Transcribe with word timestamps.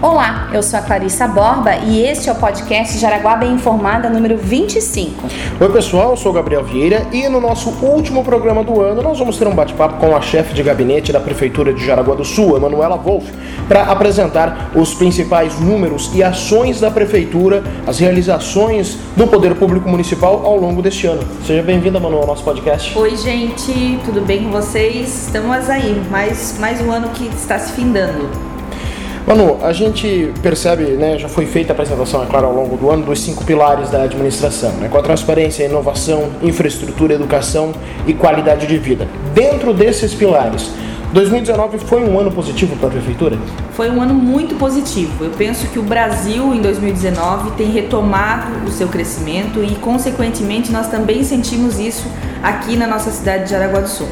Olá, 0.00 0.48
eu 0.52 0.62
sou 0.62 0.78
a 0.78 0.82
Clarissa 0.82 1.28
Borba 1.28 1.76
e 1.76 2.04
este 2.04 2.28
é 2.28 2.32
o 2.32 2.36
podcast 2.36 2.98
Jaraguá 2.98 3.36
Bem 3.36 3.52
Informada 3.52 4.08
número 4.08 4.36
25. 4.36 5.28
Oi 5.60 5.68
pessoal, 5.72 6.10
eu 6.10 6.16
sou 6.16 6.32
o 6.32 6.34
Gabriel 6.34 6.64
Vieira 6.64 7.06
e 7.12 7.28
no 7.28 7.40
nosso 7.40 7.70
último 7.84 8.24
programa 8.24 8.64
do 8.64 8.80
ano 8.80 9.02
nós 9.02 9.18
vamos 9.18 9.36
ter 9.36 9.46
um 9.46 9.54
bate-papo 9.54 9.98
com 9.98 10.16
a 10.16 10.20
chefe 10.20 10.54
de 10.54 10.62
gabinete 10.62 11.12
da 11.12 11.20
Prefeitura 11.20 11.72
de 11.72 11.84
Jaraguá 11.84 12.14
do 12.14 12.24
Sul, 12.24 12.56
Emanuela 12.56 12.96
Wolff, 12.96 13.32
para 13.68 13.84
apresentar 13.84 14.70
os 14.74 14.94
principais 14.94 15.58
números 15.60 16.10
e 16.14 16.22
ações 16.22 16.80
da 16.80 16.90
Prefeitura, 16.90 17.62
as 17.86 17.98
realizações 17.98 18.98
do 19.16 19.26
Poder 19.26 19.54
Público 19.54 19.88
Municipal 19.88 20.44
ao 20.44 20.56
longo 20.56 20.82
deste 20.82 21.06
ano. 21.06 21.22
Seja 21.46 21.62
bem-vinda, 21.62 22.00
Manu, 22.00 22.18
ao 22.18 22.26
nosso 22.26 22.42
podcast. 22.42 22.98
Oi 22.98 23.16
gente, 23.16 23.98
tudo 24.04 24.20
bem 24.20 24.44
com 24.44 24.50
vocês? 24.50 25.26
Estamos 25.26 25.70
aí, 25.70 26.02
mais, 26.10 26.56
mais 26.58 26.80
um 26.80 26.90
ano 26.90 27.08
que 27.10 27.26
está 27.28 27.58
se 27.58 27.72
findando. 27.72 28.51
Manu, 29.26 29.58
a 29.62 29.72
gente 29.72 30.32
percebe, 30.42 30.82
né, 30.82 31.16
já 31.16 31.28
foi 31.28 31.46
feita 31.46 31.72
a 31.72 31.74
apresentação, 31.74 32.24
é 32.24 32.26
claro, 32.26 32.46
ao 32.46 32.52
longo 32.52 32.76
do 32.76 32.90
ano, 32.90 33.04
dos 33.04 33.20
cinco 33.20 33.44
pilares 33.44 33.88
da 33.88 34.02
administração, 34.02 34.72
né, 34.72 34.88
com 34.88 34.98
a 34.98 35.02
transparência, 35.02 35.64
inovação, 35.64 36.28
infraestrutura, 36.42 37.14
educação 37.14 37.72
e 38.04 38.12
qualidade 38.12 38.66
de 38.66 38.76
vida. 38.78 39.06
Dentro 39.32 39.72
desses 39.72 40.12
pilares, 40.12 40.70
2019 41.12 41.78
foi 41.78 42.02
um 42.02 42.18
ano 42.18 42.32
positivo 42.32 42.74
para 42.76 42.88
a 42.88 42.90
prefeitura? 42.90 43.38
Foi 43.72 43.90
um 43.90 44.00
ano 44.00 44.14
muito 44.14 44.54
positivo. 44.56 45.24
Eu 45.24 45.30
penso 45.30 45.66
que 45.68 45.78
o 45.78 45.82
Brasil 45.82 46.54
em 46.54 46.62
2019 46.62 47.50
tem 47.50 47.70
retomado 47.70 48.66
o 48.66 48.70
seu 48.70 48.88
crescimento 48.88 49.62
e, 49.62 49.74
consequentemente, 49.76 50.72
nós 50.72 50.88
também 50.88 51.22
sentimos 51.22 51.78
isso 51.78 52.06
aqui 52.42 52.76
na 52.76 52.86
nossa 52.86 53.10
cidade 53.10 53.44
de 53.44 53.50
Jaraguá 53.50 53.80
do 53.80 53.88
Sul. 53.88 54.08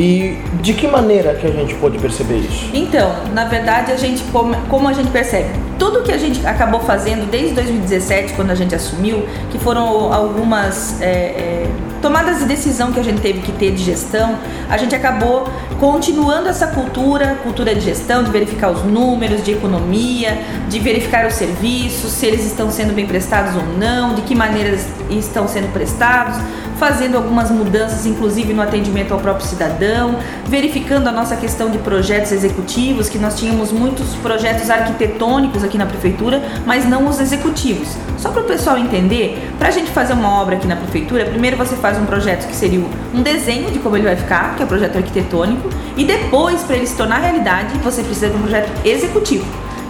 E 0.00 0.38
de 0.62 0.72
que 0.72 0.88
maneira 0.88 1.34
que 1.34 1.46
a 1.46 1.50
gente 1.50 1.74
pode 1.74 1.98
perceber 1.98 2.38
isso? 2.38 2.70
Então, 2.72 3.14
na 3.34 3.44
verdade, 3.44 3.92
a 3.92 3.96
gente 3.96 4.22
como, 4.32 4.88
a 4.88 4.92
gente 4.94 5.10
percebe? 5.10 5.50
Tudo 5.78 6.02
que 6.02 6.10
a 6.10 6.16
gente 6.16 6.46
acabou 6.46 6.80
fazendo 6.80 7.30
desde 7.30 7.54
2017, 7.54 8.32
quando 8.32 8.50
a 8.50 8.54
gente 8.54 8.74
assumiu, 8.74 9.26
que 9.50 9.58
foram 9.58 10.10
algumas 10.10 11.02
é, 11.02 11.06
é, 11.06 11.70
tomadas 12.00 12.38
de 12.38 12.44
decisão 12.44 12.92
que 12.92 13.00
a 13.00 13.02
gente 13.02 13.20
teve 13.20 13.40
que 13.40 13.52
ter 13.52 13.72
de 13.72 13.82
gestão, 13.82 14.38
a 14.68 14.76
gente 14.76 14.94
acabou 14.94 15.48
continuando 15.78 16.48
essa 16.48 16.66
cultura, 16.66 17.38
cultura 17.42 17.74
de 17.74 17.80
gestão, 17.80 18.22
de 18.22 18.30
verificar 18.30 18.70
os 18.70 18.84
números, 18.84 19.42
de 19.42 19.52
economia, 19.52 20.38
de 20.68 20.78
verificar 20.78 21.26
os 21.26 21.34
serviços, 21.34 22.12
se 22.12 22.26
eles 22.26 22.44
estão 22.44 22.70
sendo 22.70 22.94
bem 22.94 23.06
prestados 23.06 23.54
ou 23.56 23.62
não, 23.78 24.14
de 24.14 24.22
que 24.22 24.34
maneiras 24.34 24.86
estão 25.10 25.48
sendo 25.48 25.72
prestados, 25.72 26.36
fazendo 26.80 27.16
algumas 27.16 27.50
mudanças, 27.50 28.06
inclusive 28.06 28.54
no 28.54 28.62
atendimento 28.62 29.12
ao 29.12 29.20
próprio 29.20 29.46
cidadão, 29.46 30.18
verificando 30.46 31.08
a 31.08 31.12
nossa 31.12 31.36
questão 31.36 31.70
de 31.70 31.76
projetos 31.76 32.32
executivos, 32.32 33.08
que 33.10 33.18
nós 33.18 33.38
tínhamos 33.38 33.70
muitos 33.70 34.14
projetos 34.16 34.70
arquitetônicos 34.70 35.62
aqui 35.62 35.76
na 35.76 35.84
prefeitura, 35.84 36.42
mas 36.64 36.88
não 36.88 37.06
os 37.06 37.20
executivos. 37.20 37.88
Só 38.16 38.30
para 38.30 38.42
o 38.42 38.44
pessoal 38.46 38.78
entender, 38.78 39.50
para 39.58 39.68
a 39.68 39.70
gente 39.70 39.90
fazer 39.90 40.14
uma 40.14 40.40
obra 40.40 40.56
aqui 40.56 40.66
na 40.66 40.76
prefeitura, 40.76 41.26
primeiro 41.26 41.56
você 41.58 41.76
faz 41.76 41.89
um 41.98 42.06
projeto 42.06 42.46
que 42.46 42.54
seria 42.54 42.84
um 43.14 43.22
desenho 43.22 43.70
de 43.70 43.78
como 43.78 43.96
ele 43.96 44.04
vai 44.04 44.16
ficar, 44.16 44.56
que 44.56 44.62
é 44.62 44.64
o 44.64 44.68
projeto 44.68 44.96
arquitetônico, 44.96 45.68
e 45.96 46.04
depois, 46.04 46.62
para 46.62 46.76
ele 46.76 46.86
se 46.86 46.96
tornar 46.96 47.18
realidade, 47.18 47.78
você 47.78 48.02
precisa 48.02 48.28
de 48.28 48.36
um 48.36 48.40
projeto 48.40 48.70
executivo. 48.84 49.46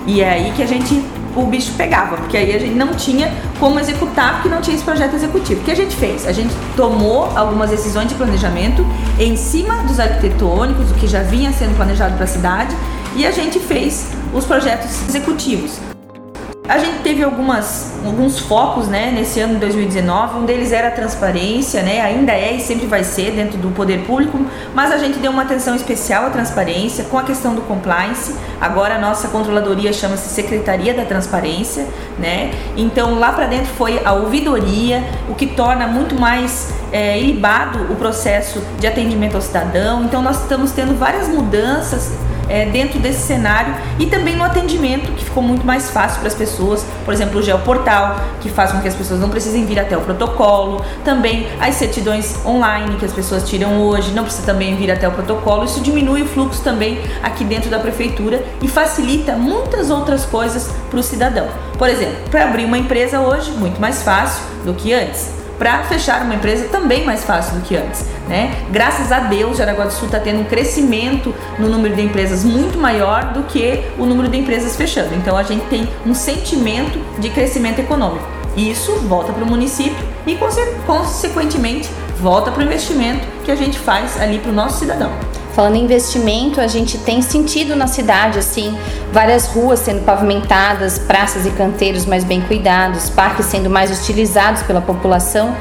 E 0.06 0.20
é 0.20 0.30
aí 0.30 0.52
que 0.56 0.62
a 0.62 0.66
gente 0.66 1.02
o 1.36 1.44
bicho 1.46 1.72
pegava, 1.76 2.16
porque 2.16 2.36
aí 2.36 2.54
a 2.54 2.58
gente 2.58 2.74
não 2.74 2.94
tinha 2.94 3.32
como 3.58 3.78
executar, 3.78 4.34
porque 4.34 4.48
não 4.48 4.60
tinha 4.60 4.74
esse 4.74 4.84
projeto 4.84 5.14
executivo. 5.14 5.60
O 5.60 5.64
que 5.64 5.70
a 5.70 5.76
gente 5.76 5.94
fez? 5.94 6.26
A 6.26 6.32
gente 6.32 6.52
tomou 6.76 7.30
algumas 7.36 7.70
decisões 7.70 8.08
de 8.08 8.14
planejamento 8.14 8.84
em 9.18 9.36
cima 9.36 9.76
dos 9.84 10.00
arquitetônicos, 10.00 10.90
o 10.90 10.94
que 10.94 11.06
já 11.06 11.22
vinha 11.22 11.52
sendo 11.52 11.76
planejado 11.76 12.14
para 12.16 12.24
a 12.24 12.28
cidade, 12.28 12.74
e 13.14 13.26
a 13.26 13.30
gente 13.30 13.58
fez 13.58 14.08
os 14.32 14.44
projetos 14.44 15.08
executivos. 15.08 15.89
A 16.68 16.78
gente 16.78 17.02
teve 17.02 17.24
algumas, 17.24 17.94
alguns 18.04 18.38
focos 18.38 18.86
né, 18.86 19.10
nesse 19.10 19.40
ano 19.40 19.54
de 19.54 19.60
2019. 19.60 20.38
Um 20.38 20.44
deles 20.44 20.70
era 20.70 20.88
a 20.88 20.90
transparência, 20.90 21.82
né, 21.82 22.00
ainda 22.00 22.32
é 22.32 22.54
e 22.54 22.60
sempre 22.60 22.86
vai 22.86 23.02
ser 23.02 23.32
dentro 23.32 23.58
do 23.58 23.70
poder 23.70 24.04
público, 24.06 24.38
mas 24.72 24.92
a 24.92 24.98
gente 24.98 25.18
deu 25.18 25.32
uma 25.32 25.42
atenção 25.42 25.74
especial 25.74 26.26
à 26.26 26.30
transparência 26.30 27.04
com 27.04 27.18
a 27.18 27.24
questão 27.24 27.54
do 27.54 27.62
compliance. 27.62 28.36
Agora 28.60 28.94
a 28.94 28.98
nossa 29.00 29.28
controladoria 29.28 29.92
chama-se 29.92 30.28
Secretaria 30.28 30.94
da 30.94 31.04
Transparência. 31.04 31.86
Né? 32.18 32.52
Então 32.76 33.18
lá 33.18 33.32
para 33.32 33.46
dentro 33.46 33.72
foi 33.74 34.00
a 34.04 34.12
ouvidoria, 34.12 35.02
o 35.28 35.34
que 35.34 35.46
torna 35.48 35.88
muito 35.88 36.14
mais 36.14 36.72
é, 36.92 37.18
ilibado 37.18 37.92
o 37.92 37.96
processo 37.96 38.62
de 38.78 38.86
atendimento 38.86 39.34
ao 39.34 39.40
cidadão. 39.40 40.04
Então 40.04 40.22
nós 40.22 40.42
estamos 40.42 40.70
tendo 40.70 40.96
várias 40.96 41.26
mudanças 41.26 42.12
é, 42.50 42.66
dentro 42.66 42.98
desse 42.98 43.20
cenário 43.20 43.74
e 43.98 44.06
também 44.06 44.36
no 44.36 44.44
atendimento, 44.44 45.12
que 45.12 45.24
ficou 45.24 45.42
muito 45.42 45.64
mais 45.64 45.90
fácil 45.90 46.18
para 46.18 46.28
as 46.28 46.34
pessoas. 46.34 46.84
Por 47.04 47.14
exemplo, 47.14 47.38
o 47.38 47.42
geoportal, 47.42 48.20
que 48.40 48.48
faz 48.48 48.72
com 48.72 48.80
que 48.80 48.88
as 48.88 48.94
pessoas 48.94 49.20
não 49.20 49.30
precisem 49.30 49.64
vir 49.64 49.78
até 49.78 49.96
o 49.96 50.00
protocolo. 50.00 50.84
Também 51.04 51.46
as 51.60 51.76
certidões 51.76 52.44
online 52.44 52.96
que 52.96 53.04
as 53.04 53.12
pessoas 53.12 53.48
tiram 53.48 53.80
hoje, 53.82 54.10
não 54.10 54.24
precisa 54.24 54.44
também 54.44 54.74
vir 54.74 54.90
até 54.90 55.06
o 55.06 55.12
protocolo. 55.12 55.64
Isso 55.64 55.80
diminui 55.80 56.22
o 56.22 56.26
fluxo 56.26 56.62
também 56.62 57.00
aqui 57.22 57.44
dentro 57.44 57.70
da 57.70 57.78
prefeitura 57.78 58.44
e 58.60 58.68
facilita 58.68 59.32
muitas 59.36 59.90
outras 59.90 60.24
coisas 60.24 60.70
para 60.90 60.98
o 60.98 61.02
cidadão. 61.02 61.46
Por 61.78 61.88
exemplo, 61.88 62.16
para 62.30 62.44
abrir 62.44 62.64
uma 62.64 62.78
empresa 62.78 63.20
hoje, 63.20 63.52
muito 63.52 63.80
mais 63.80 64.02
fácil 64.02 64.42
do 64.64 64.74
que 64.74 64.92
antes 64.92 65.39
para 65.60 65.82
fechar 65.84 66.22
uma 66.22 66.34
empresa 66.34 66.68
também 66.68 67.04
mais 67.04 67.22
fácil 67.22 67.56
do 67.56 67.60
que 67.60 67.76
antes, 67.76 68.06
né? 68.26 68.50
Graças 68.70 69.12
a 69.12 69.20
Deus, 69.20 69.58
Jaraguá 69.58 69.84
do 69.84 69.92
Sul 69.92 70.06
está 70.06 70.18
tendo 70.18 70.40
um 70.40 70.44
crescimento 70.44 71.34
no 71.58 71.68
número 71.68 71.94
de 71.94 72.00
empresas 72.00 72.42
muito 72.42 72.78
maior 72.78 73.34
do 73.34 73.42
que 73.42 73.84
o 73.98 74.06
número 74.06 74.30
de 74.30 74.38
empresas 74.38 74.74
fechando. 74.74 75.14
Então 75.14 75.36
a 75.36 75.42
gente 75.42 75.66
tem 75.66 75.86
um 76.06 76.14
sentimento 76.14 76.98
de 77.18 77.28
crescimento 77.28 77.78
econômico. 77.78 78.24
Isso 78.56 78.90
volta 79.00 79.34
para 79.34 79.44
o 79.44 79.46
município 79.46 80.02
e 80.26 80.38
consequentemente 80.86 81.90
volta 82.18 82.50
para 82.50 82.62
o 82.62 82.64
investimento 82.64 83.26
que 83.44 83.50
a 83.50 83.54
gente 83.54 83.78
faz 83.78 84.18
ali 84.18 84.38
para 84.38 84.50
o 84.50 84.54
nosso 84.54 84.78
cidadão. 84.78 85.12
Falando 85.54 85.76
em 85.76 85.84
investimento, 85.84 86.60
a 86.60 86.66
gente 86.66 86.96
tem 86.98 87.20
sentido 87.20 87.74
na 87.74 87.86
cidade 87.86 88.38
assim, 88.38 88.76
várias 89.12 89.46
ruas 89.46 89.80
sendo 89.80 90.04
pavimentadas, 90.04 90.98
praças 90.98 91.44
e 91.44 91.50
canteiros 91.50 92.06
mais 92.06 92.22
bem 92.22 92.40
cuidados, 92.40 93.10
parques 93.10 93.46
sendo 93.46 93.68
mais 93.68 93.90
utilizados 93.90 94.62
pela 94.62 94.80
população. 94.80 95.54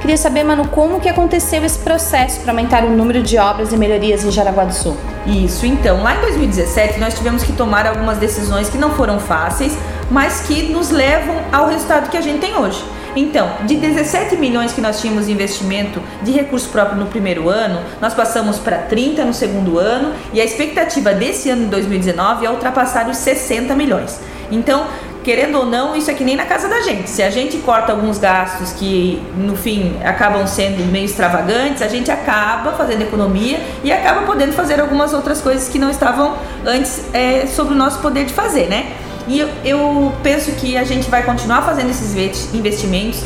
Queria 0.00 0.16
saber, 0.16 0.44
Manu, 0.44 0.68
como 0.68 1.00
que 1.00 1.08
aconteceu 1.08 1.64
esse 1.64 1.78
processo 1.78 2.40
para 2.40 2.52
aumentar 2.52 2.84
o 2.84 2.90
número 2.90 3.22
de 3.22 3.38
obras 3.38 3.72
e 3.72 3.76
melhorias 3.76 4.22
em 4.24 4.30
Jaraguá 4.30 4.64
do 4.64 4.74
Sul? 4.74 4.96
Isso, 5.26 5.64
então, 5.64 6.02
lá 6.02 6.16
em 6.16 6.20
2017 6.20 6.98
nós 6.98 7.14
tivemos 7.14 7.42
que 7.42 7.52
tomar 7.52 7.86
algumas 7.86 8.18
decisões 8.18 8.68
que 8.68 8.76
não 8.76 8.90
foram 8.90 9.18
fáceis, 9.18 9.78
mas 10.10 10.40
que 10.40 10.72
nos 10.72 10.90
levam 10.90 11.36
ao 11.50 11.68
resultado 11.68 12.10
que 12.10 12.16
a 12.16 12.20
gente 12.20 12.38
tem 12.38 12.54
hoje. 12.54 12.84
Então, 13.16 13.48
de 13.64 13.76
17 13.76 14.36
milhões 14.36 14.72
que 14.72 14.80
nós 14.80 15.00
tínhamos 15.00 15.26
de 15.26 15.32
investimento 15.32 16.00
de 16.22 16.32
recurso 16.32 16.68
próprio 16.68 16.98
no 16.98 17.06
primeiro 17.06 17.48
ano, 17.48 17.80
nós 18.00 18.12
passamos 18.12 18.58
para 18.58 18.78
30 18.78 19.24
no 19.24 19.34
segundo 19.34 19.78
ano 19.78 20.12
e 20.32 20.40
a 20.40 20.44
expectativa 20.44 21.12
desse 21.12 21.48
ano 21.48 21.64
de 21.64 21.70
2019 21.70 22.46
é 22.46 22.50
ultrapassar 22.50 23.08
os 23.08 23.16
60 23.18 23.74
milhões. 23.74 24.20
Então, 24.50 24.86
querendo 25.24 25.58
ou 25.58 25.66
não, 25.66 25.96
isso 25.96 26.10
é 26.10 26.14
que 26.14 26.22
nem 26.22 26.36
na 26.36 26.44
casa 26.44 26.68
da 26.68 26.82
gente. 26.82 27.08
Se 27.08 27.22
a 27.22 27.30
gente 27.30 27.56
corta 27.58 27.92
alguns 27.92 28.18
gastos 28.18 28.72
que 28.72 29.22
no 29.36 29.56
fim 29.56 29.96
acabam 30.04 30.46
sendo 30.46 30.84
meio 30.84 31.06
extravagantes, 31.06 31.82
a 31.82 31.88
gente 31.88 32.10
acaba 32.10 32.72
fazendo 32.72 33.02
economia 33.02 33.58
e 33.82 33.90
acaba 33.90 34.22
podendo 34.22 34.52
fazer 34.52 34.80
algumas 34.80 35.14
outras 35.14 35.40
coisas 35.40 35.68
que 35.68 35.78
não 35.78 35.90
estavam 35.90 36.36
antes 36.66 37.04
é, 37.14 37.46
sobre 37.46 37.74
o 37.74 37.76
nosso 37.76 38.00
poder 38.00 38.26
de 38.26 38.34
fazer, 38.34 38.68
né? 38.68 38.92
E 39.26 39.38
eu, 39.38 39.48
eu 39.64 40.12
penso 40.22 40.52
que 40.52 40.76
a 40.76 40.84
gente 40.84 41.10
vai 41.10 41.22
continuar 41.22 41.62
fazendo 41.62 41.90
esses 41.90 42.14
investimentos 42.54 43.24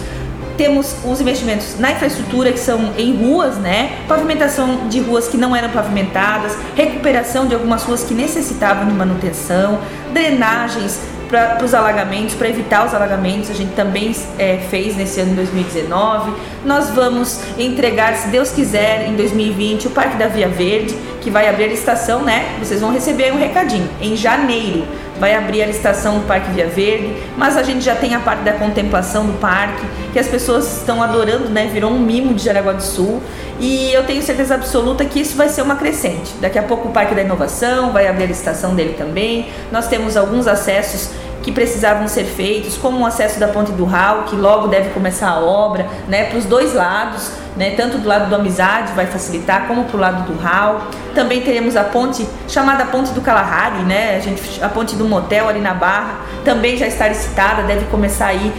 temos 0.59 0.97
os 1.05 1.21
investimentos 1.21 1.79
na 1.79 1.93
infraestrutura 1.93 2.51
que 2.51 2.59
são 2.59 2.93
em 2.99 3.17
ruas, 3.17 3.57
né? 3.57 4.01
Pavimentação 4.09 4.89
de 4.89 4.99
ruas 5.01 5.29
que 5.29 5.37
não 5.37 5.55
eram 5.55 5.71
pavimentadas, 5.71 6.59
recuperação 6.75 7.47
de 7.47 7.55
algumas 7.55 7.85
ruas 7.85 8.03
que 8.03 8.13
necessitavam 8.13 8.85
de 8.85 8.93
manutenção, 8.93 9.79
drenagens 10.13 11.01
para 11.29 11.63
os 11.63 11.75
alagamentos, 11.75 12.35
para 12.35 12.49
evitar 12.49 12.87
os 12.87 12.95
alagamentos, 12.95 13.51
a 13.51 13.55
gente 13.55 13.75
também 13.75 14.17
é, 14.39 14.57
fez 14.71 14.97
nesse 14.97 15.21
ano 15.21 15.31
de 15.31 15.37
2019. 15.37 16.33
Nós 16.65 16.91
vamos 16.91 17.41
entregar, 17.59 18.17
se 18.17 18.29
Deus 18.29 18.51
quiser, 18.51 19.07
em 19.07 19.15
2020, 19.15 19.89
o 19.89 19.91
Parque 19.91 20.17
da 20.17 20.27
Via 20.27 20.49
Verde, 20.49 20.97
que 21.21 21.31
vai 21.31 21.49
abrir 21.49 21.65
a 21.65 21.69
licitação, 21.69 22.23
né? 22.23 22.57
Vocês 22.59 22.81
vão 22.81 22.91
receber 22.91 23.33
um 23.33 23.39
recadinho 23.39 23.89
em 24.01 24.17
janeiro 24.17 24.87
vai 25.19 25.35
abrir 25.35 25.63
a 25.63 25.67
licitação 25.67 26.19
do 26.19 26.27
Parque 26.27 26.51
Via 26.53 26.67
Verde, 26.67 27.15
mas 27.37 27.57
a 27.57 27.63
gente 27.63 27.85
já 27.85 27.95
tem 27.95 28.15
a 28.15 28.21
parte 28.21 28.43
da 28.43 28.53
contemplação 28.53 29.27
do 29.27 29.35
parque, 29.35 29.87
que 30.13 30.19
as 30.19 30.29
pessoas 30.29 30.79
estão 30.79 31.03
adorando, 31.03 31.49
né? 31.49 31.69
Virou 31.73 31.91
um 31.91 31.99
mimo 31.99 32.35
de 32.35 32.45
Jaraguá 32.45 32.73
do 32.73 32.83
Sul. 32.83 33.23
E 33.61 33.93
eu 33.93 34.05
tenho 34.05 34.23
certeza 34.23 34.55
absoluta 34.55 35.05
que 35.05 35.21
isso 35.21 35.37
vai 35.37 35.49
ser 35.49 35.63
uma 35.63 35.75
crescente. 35.75 36.33
Daqui 36.41 36.59
a 36.59 36.63
pouco 36.63 36.89
o 36.89 36.93
Parque 36.93 37.15
da 37.15 37.23
Inovação 37.23 37.93
vai 37.93 38.07
abrir 38.07 38.25
a 38.25 38.27
licitação 38.29 38.75
dele 38.75 38.95
também. 38.97 39.49
Nós 39.73 39.89
temos 39.89 40.17
alguns 40.17 40.47
acessos 40.47 41.11
que 41.43 41.53
precisavam 41.53 42.09
ser 42.09 42.25
feitos, 42.25 42.77
como 42.77 43.01
o 43.01 43.07
acesso 43.07 43.39
da 43.39 43.49
ponte 43.49 43.73
do 43.73 43.85
Ral, 43.85 44.25
que 44.25 44.37
logo 44.37 44.69
deve 44.69 44.91
começar 44.91 45.31
a 45.31 45.41
obra, 45.41 45.87
né, 46.09 46.25
para 46.25 46.39
os 46.39 46.45
dois 46.45 46.75
lados, 46.75 47.31
né, 47.57 47.71
tanto 47.77 47.99
do 47.99 48.09
lado 48.09 48.29
do 48.29 48.35
Amizade 48.35 48.93
vai 48.93 49.07
facilitar, 49.07 49.67
como 49.67 49.85
para 49.85 49.97
o 49.97 50.01
lado 50.01 50.33
do 50.33 50.39
Ral. 50.39 50.83
Também 51.15 51.41
teremos 51.41 51.77
a 51.77 51.85
ponte 51.85 52.27
chamada 52.49 52.85
Ponte 52.87 53.13
do 53.13 53.21
Kalahari, 53.21 53.83
né, 53.85 54.17
a, 54.17 54.21
gente, 54.21 54.63
a 54.63 54.69
ponte 54.69 54.97
do 54.97 55.05
motel 55.05 55.49
ali 55.49 55.61
na 55.61 55.75
Barra, 55.75 56.17
também 56.45 56.77
já 56.77 56.87
está 56.87 57.09
licitada, 57.09 57.63
deve 57.63 57.85
começar 57.87 58.27
aí 58.27 58.53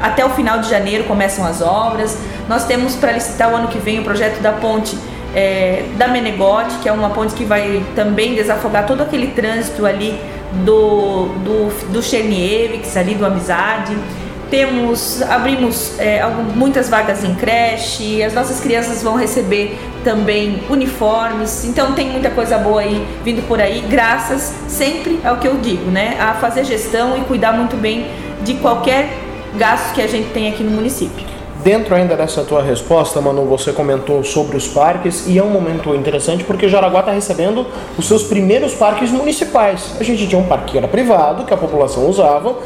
até 0.00 0.24
o 0.24 0.30
final 0.30 0.58
de 0.58 0.68
janeiro 0.68 1.04
começam 1.04 1.46
as 1.46 1.62
obras. 1.62 2.18
Nós 2.48 2.66
temos 2.66 2.94
para 2.96 3.12
licitar 3.12 3.50
o 3.50 3.56
ano 3.56 3.68
que 3.68 3.78
vem 3.78 4.00
o 4.00 4.04
projeto 4.04 4.40
da 4.42 4.52
ponte 4.52 4.98
é, 5.34 5.84
da 5.96 6.08
Menegote, 6.08 6.76
que 6.78 6.88
é 6.88 6.92
uma 6.92 7.10
ponte 7.10 7.34
que 7.34 7.44
vai 7.44 7.84
também 7.94 8.34
desafogar 8.34 8.86
todo 8.86 9.02
aquele 9.02 9.28
trânsito 9.28 9.84
ali 9.84 10.18
do, 10.64 11.26
do, 11.44 11.92
do 11.92 12.02
Cherniewicz, 12.02 12.96
ali 12.96 13.14
do 13.14 13.26
Amizade. 13.26 13.96
Temos, 14.50 15.20
abrimos 15.22 15.98
é, 15.98 16.22
muitas 16.54 16.88
vagas 16.88 17.24
em 17.24 17.34
creche, 17.34 18.22
as 18.22 18.34
nossas 18.34 18.60
crianças 18.60 19.02
vão 19.02 19.16
receber 19.16 19.76
também 20.04 20.62
uniformes, 20.70 21.64
então 21.64 21.92
tem 21.94 22.10
muita 22.10 22.30
coisa 22.30 22.58
boa 22.58 22.82
aí 22.82 23.04
vindo 23.24 23.42
por 23.48 23.60
aí, 23.60 23.82
graças 23.88 24.54
sempre 24.68 25.18
ao 25.24 25.38
que 25.38 25.48
eu 25.48 25.56
digo, 25.56 25.90
né? 25.90 26.16
A 26.20 26.34
fazer 26.34 26.62
gestão 26.64 27.16
e 27.18 27.22
cuidar 27.22 27.52
muito 27.52 27.74
bem 27.76 28.06
de 28.42 28.54
qualquer 28.54 29.08
gasto 29.56 29.94
que 29.94 30.02
a 30.02 30.06
gente 30.06 30.28
tem 30.28 30.48
aqui 30.48 30.62
no 30.62 30.70
município. 30.70 31.33
Dentro 31.64 31.94
ainda 31.94 32.14
dessa 32.14 32.44
tua 32.44 32.62
resposta, 32.62 33.22
Manu, 33.22 33.46
você 33.46 33.72
comentou 33.72 34.22
sobre 34.22 34.54
os 34.54 34.68
parques 34.68 35.26
e 35.26 35.38
é 35.38 35.42
um 35.42 35.48
momento 35.48 35.94
interessante 35.94 36.44
porque 36.44 36.68
Jaraguá 36.68 37.00
está 37.00 37.12
recebendo 37.12 37.66
os 37.96 38.06
seus 38.06 38.24
primeiros 38.24 38.74
parques 38.74 39.10
municipais. 39.10 39.96
A 39.98 40.04
gente 40.04 40.26
tinha 40.28 40.38
um 40.38 40.44
parque 40.44 40.72
que 40.72 40.78
era 40.78 40.86
privado, 40.86 41.46
que 41.46 41.54
a 41.54 41.56
população 41.56 42.06
usava, 42.06 42.58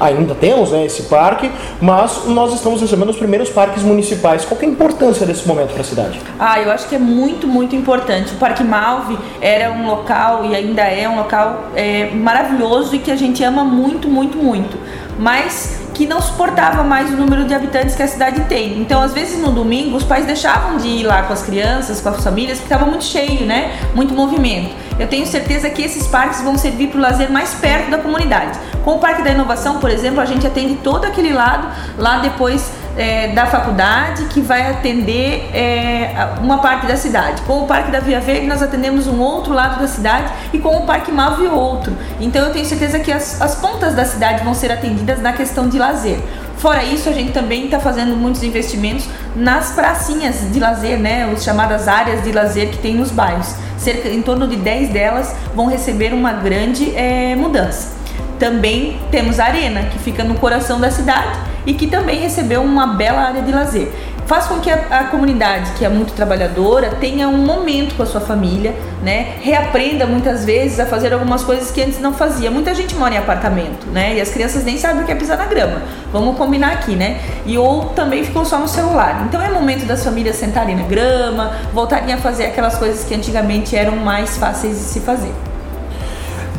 ainda 0.00 0.34
temos 0.34 0.72
né, 0.72 0.86
esse 0.86 1.02
parque, 1.02 1.50
mas 1.82 2.24
nós 2.28 2.54
estamos 2.54 2.80
recebendo 2.80 3.10
os 3.10 3.18
primeiros 3.18 3.50
parques 3.50 3.82
municipais. 3.82 4.46
Qual 4.46 4.58
é 4.58 4.64
a 4.64 4.68
importância 4.68 5.26
desse 5.26 5.46
momento 5.46 5.72
para 5.72 5.82
a 5.82 5.84
cidade? 5.84 6.18
Ah, 6.38 6.58
eu 6.58 6.70
acho 6.70 6.88
que 6.88 6.94
é 6.94 6.98
muito, 6.98 7.46
muito 7.46 7.76
importante. 7.76 8.32
O 8.32 8.36
Parque 8.38 8.64
Malve 8.64 9.18
era 9.38 9.70
um 9.70 9.86
local 9.86 10.46
e 10.46 10.56
ainda 10.56 10.80
é 10.80 11.06
um 11.06 11.16
local 11.16 11.64
é, 11.74 12.06
maravilhoso 12.06 12.96
e 12.96 13.00
que 13.00 13.10
a 13.10 13.16
gente 13.16 13.44
ama 13.44 13.64
muito, 13.64 14.08
muito, 14.08 14.38
muito. 14.38 14.78
Mas 15.18 15.85
que 15.96 16.06
não 16.06 16.20
suportava 16.20 16.82
mais 16.84 17.10
o 17.10 17.16
número 17.16 17.46
de 17.46 17.54
habitantes 17.54 17.96
que 17.96 18.02
a 18.02 18.06
cidade 18.06 18.42
tem. 18.42 18.78
Então, 18.78 19.00
às 19.00 19.14
vezes 19.14 19.40
no 19.40 19.50
domingo, 19.50 19.96
os 19.96 20.04
pais 20.04 20.26
deixavam 20.26 20.76
de 20.76 20.86
ir 20.86 21.04
lá 21.04 21.22
com 21.22 21.32
as 21.32 21.42
crianças, 21.42 22.02
com 22.02 22.10
as 22.10 22.22
famílias, 22.22 22.58
porque 22.58 22.74
estava 22.74 22.90
muito 22.90 23.04
cheio, 23.04 23.46
né? 23.46 23.72
Muito 23.94 24.12
movimento. 24.12 24.74
Eu 24.98 25.08
tenho 25.08 25.26
certeza 25.26 25.70
que 25.70 25.80
esses 25.80 26.06
parques 26.06 26.42
vão 26.42 26.58
servir 26.58 26.88
para 26.88 26.98
o 26.98 27.00
lazer 27.00 27.30
mais 27.30 27.54
perto 27.54 27.90
da 27.90 27.96
comunidade. 27.96 28.58
Com 28.84 28.96
o 28.96 28.98
Parque 28.98 29.22
da 29.22 29.30
Inovação, 29.30 29.78
por 29.78 29.88
exemplo, 29.88 30.20
a 30.20 30.26
gente 30.26 30.46
atende 30.46 30.74
todo 30.76 31.06
aquele 31.06 31.32
lado 31.32 31.66
lá 31.96 32.18
depois 32.18 32.70
é, 32.96 33.28
da 33.28 33.46
faculdade 33.46 34.24
que 34.26 34.40
vai 34.40 34.70
atender 34.70 35.50
é, 35.54 36.14
uma 36.40 36.58
parte 36.58 36.86
da 36.86 36.96
cidade. 36.96 37.42
Com 37.42 37.62
o 37.62 37.66
Parque 37.66 37.90
da 37.90 38.00
Via 38.00 38.20
Verde, 38.20 38.46
nós 38.46 38.62
atendemos 38.62 39.06
um 39.06 39.20
outro 39.20 39.52
lado 39.52 39.80
da 39.80 39.86
cidade 39.86 40.32
e 40.52 40.58
com 40.58 40.76
o 40.76 40.86
Parque 40.86 41.12
Malve 41.12 41.46
outro. 41.46 41.96
Então 42.20 42.42
eu 42.46 42.52
tenho 42.52 42.64
certeza 42.64 42.98
que 42.98 43.12
as, 43.12 43.40
as 43.40 43.56
pontas 43.56 43.94
da 43.94 44.04
cidade 44.04 44.42
vão 44.42 44.54
ser 44.54 44.72
atendidas 44.72 45.20
na 45.20 45.32
questão 45.32 45.68
de 45.68 45.78
lazer. 45.78 46.18
Fora 46.56 46.82
isso, 46.82 47.08
a 47.08 47.12
gente 47.12 47.32
também 47.32 47.66
está 47.66 47.78
fazendo 47.78 48.16
muitos 48.16 48.42
investimentos 48.42 49.06
nas 49.34 49.72
pracinhas 49.72 50.50
de 50.50 50.58
lazer, 50.58 50.98
né? 50.98 51.30
As 51.30 51.44
chamadas 51.44 51.86
áreas 51.86 52.24
de 52.24 52.32
lazer 52.32 52.70
que 52.70 52.78
tem 52.78 52.94
nos 52.94 53.10
bairros. 53.10 53.54
Cerca 53.76 54.08
em 54.08 54.22
torno 54.22 54.48
de 54.48 54.56
10 54.56 54.88
delas 54.88 55.36
vão 55.54 55.66
receber 55.66 56.14
uma 56.14 56.32
grande 56.32 56.96
é, 56.96 57.36
mudança. 57.36 57.94
Também 58.38 58.98
temos 59.10 59.38
a 59.38 59.44
Arena, 59.44 59.82
que 59.82 59.98
fica 59.98 60.24
no 60.24 60.34
coração 60.36 60.80
da 60.80 60.90
cidade 60.90 61.38
e 61.66 61.74
que 61.74 61.86
também 61.86 62.20
recebeu 62.20 62.62
uma 62.62 62.86
bela 62.86 63.20
área 63.20 63.42
de 63.42 63.52
lazer. 63.52 63.90
Faz 64.26 64.46
com 64.46 64.58
que 64.58 64.68
a, 64.68 64.86
a, 64.90 65.04
comunidade, 65.04 65.70
que 65.78 65.84
é 65.84 65.88
muito 65.88 66.12
trabalhadora, 66.12 66.90
tenha 67.00 67.28
um 67.28 67.38
momento 67.38 67.94
com 67.94 68.02
a 68.02 68.06
sua 68.06 68.20
família, 68.20 68.74
né? 69.00 69.34
Reaprenda 69.40 70.04
muitas 70.04 70.44
vezes 70.44 70.80
a 70.80 70.86
fazer 70.86 71.12
algumas 71.12 71.44
coisas 71.44 71.70
que 71.70 71.80
antes 71.80 72.00
não 72.00 72.12
fazia. 72.12 72.50
Muita 72.50 72.74
gente 72.74 72.96
mora 72.96 73.14
em 73.14 73.18
apartamento, 73.18 73.86
né? 73.86 74.16
E 74.16 74.20
as 74.20 74.30
crianças 74.30 74.64
nem 74.64 74.76
sabem 74.78 75.02
o 75.02 75.06
que 75.06 75.12
é 75.12 75.14
pisar 75.14 75.38
na 75.38 75.46
grama. 75.46 75.80
Vamos 76.12 76.36
combinar 76.36 76.72
aqui, 76.72 76.96
né? 76.96 77.20
E 77.46 77.56
ou 77.56 77.84
também 77.90 78.24
ficou 78.24 78.44
só 78.44 78.58
no 78.58 78.66
celular. 78.66 79.24
Então 79.28 79.40
é 79.40 79.48
momento 79.48 79.86
das 79.86 80.02
famílias 80.02 80.36
sentarem 80.36 80.74
na 80.74 80.82
grama, 80.82 81.52
voltarem 81.72 82.12
a 82.12 82.18
fazer 82.18 82.46
aquelas 82.46 82.76
coisas 82.76 83.04
que 83.04 83.14
antigamente 83.14 83.76
eram 83.76 83.96
mais 83.96 84.36
fáceis 84.36 84.76
de 84.76 84.84
se 84.84 85.00
fazer 85.00 85.32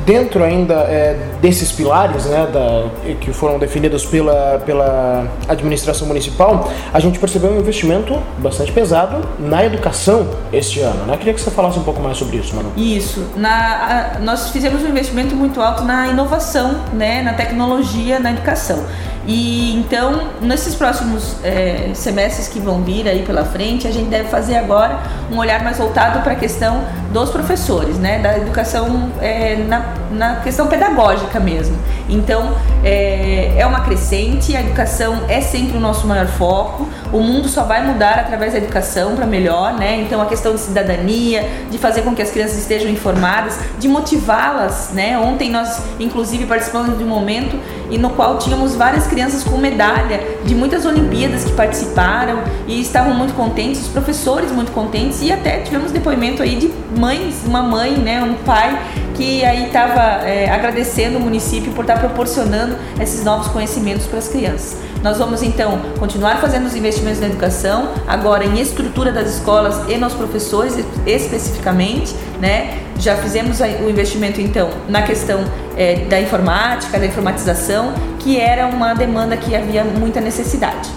dentro 0.08 0.42
ainda 0.42 0.74
é, 0.74 1.18
desses 1.42 1.70
pilares 1.70 2.24
né, 2.26 2.48
da, 2.52 2.86
que 3.20 3.34
foram 3.34 3.60
definidos 3.60 4.06
pela, 4.06 4.58
pela 4.66 5.28
administração 5.50 6.08
municipal, 6.08 6.72
a 6.94 7.00
gente 7.02 7.20
percebeu 7.20 7.52
um 7.52 7.60
investimento 7.60 8.18
bastante 8.38 8.72
pesado 8.72 9.22
na 9.38 9.66
educação 9.66 10.26
este 10.54 10.80
ano. 10.80 11.06
Né? 11.06 11.18
Queria 11.18 11.34
que 11.34 11.42
você 11.42 11.52
falasse 11.52 11.78
um 11.78 11.84
pouco 11.84 12.02
mais 12.02 12.18
sobre 12.18 12.38
isso, 12.38 12.56
Manu. 12.56 12.72
Isso. 12.78 13.28
Na, 13.36 14.16
a, 14.16 14.20
nós 14.20 14.50
fizemos 14.50 14.82
um 14.82 14.88
investimento 14.88 15.36
muito 15.36 15.62
alto 15.62 15.84
na 15.84 16.08
inovação, 16.08 16.80
né, 16.94 17.22
na 17.22 17.34
tecnologia, 17.34 18.18
na 18.18 18.32
educação. 18.32 18.86
E 19.28 19.76
então, 19.76 20.30
nesses 20.42 20.74
próximos 20.74 21.36
é, 21.44 21.92
semestres 21.94 22.48
que 22.48 22.62
vão 22.62 22.82
vir 22.82 23.10
aí 23.10 23.24
pela 23.24 23.44
frente, 23.44 23.86
a 23.86 23.92
gente 23.92 24.08
deve 24.08 24.30
fazer 24.30 24.56
agora 24.56 25.00
um 25.30 25.38
olhar 25.38 25.62
mais 25.62 25.78
voltado 25.78 26.22
para 26.22 26.32
a 26.32 26.36
questão 26.36 26.82
dos 27.12 27.30
professores, 27.30 27.98
né, 27.98 28.20
da 28.20 28.38
educação 28.38 29.12
é, 29.20 29.58
na, 29.68 29.97
na 30.12 30.38
questão 30.38 30.68
pedagógica 30.68 31.40
mesmo. 31.40 31.78
Então, 32.10 32.56
é, 32.84 33.54
é 33.58 33.66
uma 33.66 33.82
crescente, 33.82 34.56
a 34.56 34.62
educação 34.62 35.24
é 35.28 35.42
sempre 35.42 35.78
o 35.78 35.80
nosso 35.80 36.08
maior 36.08 36.28
foco. 36.28 36.88
O 37.12 37.20
mundo 37.20 37.48
só 37.48 37.64
vai 37.64 37.86
mudar 37.86 38.20
através 38.20 38.54
da 38.54 38.60
educação 38.60 39.16
para 39.16 39.26
melhor, 39.26 39.74
né? 39.74 40.02
Então, 40.02 40.22
a 40.22 40.26
questão 40.26 40.54
de 40.54 40.62
cidadania, 40.62 41.48
de 41.70 41.78
fazer 41.78 42.02
com 42.02 42.16
que 42.16 42.22
as 42.22 42.32
crianças 42.32 42.58
estejam 42.58 42.90
informadas, 42.90 43.60
de 43.80 43.88
motivá-las, 43.88 44.92
né? 44.94 45.18
Ontem 45.18 45.52
nós, 45.52 45.82
inclusive, 46.00 46.46
participamos 46.46 46.98
de 46.98 47.04
um 47.04 47.08
momento 47.08 47.60
e 47.90 47.98
no 47.98 48.10
qual 48.12 48.38
tínhamos 48.38 48.76
várias 48.76 49.08
crianças 49.08 49.44
com 49.44 49.58
medalha 49.58 50.22
de 50.46 50.54
muitas 50.54 50.86
Olimpíadas 50.86 51.46
que 51.46 51.54
participaram 51.54 52.42
e 52.68 52.82
estavam 52.82 53.14
muito 53.14 53.34
contentes, 53.34 53.82
os 53.82 53.88
professores 53.88 54.52
muito 54.52 54.72
contentes 54.72 55.22
e 55.22 55.32
até 55.32 55.60
tivemos 55.60 55.92
depoimento 55.92 56.42
aí 56.42 56.56
de 56.56 56.72
mães, 56.98 57.44
uma 57.46 57.62
mãe, 57.62 57.92
né, 57.98 58.22
um 58.22 58.34
pai 58.46 58.80
que 59.18 59.44
aí 59.44 59.66
estava 59.66 60.26
é, 60.28 60.48
agradecendo 60.50 61.18
o 61.18 61.20
município 61.20 61.74
por 61.74 61.82
estar 61.82 62.00
proporcionando 62.00 62.78
esses 63.02 63.24
novos 63.24 63.48
conhecimentos 63.48 64.06
para 64.06 64.20
as 64.20 64.28
crianças. 64.28 64.78
Nós 65.04 65.18
vamos 65.18 65.42
então 65.42 65.80
continuar 66.00 66.40
fazendo 66.40 66.66
os 66.66 66.76
investimentos 66.76 67.20
na 67.20 67.28
educação, 67.28 67.94
agora 68.08 68.46
em 68.46 68.60
estrutura 68.60 69.12
das 69.12 69.36
escolas 69.36 69.90
e 69.90 69.98
nos 69.98 70.14
professores 70.14 70.78
especificamente, 71.06 72.16
né? 72.40 72.80
Já 73.00 73.16
fizemos 73.16 73.60
o 73.60 73.90
investimento 73.90 74.40
então 74.40 74.70
na 74.88 75.02
questão 75.02 75.44
é, 75.76 76.06
da 76.06 76.20
informática, 76.20 77.00
da 77.00 77.06
informatização, 77.06 77.94
que 78.20 78.40
era 78.40 78.68
uma 78.68 78.94
demanda 78.94 79.36
que 79.38 79.56
havia 79.56 79.84
muita 79.84 80.20
necessidade. 80.20 80.90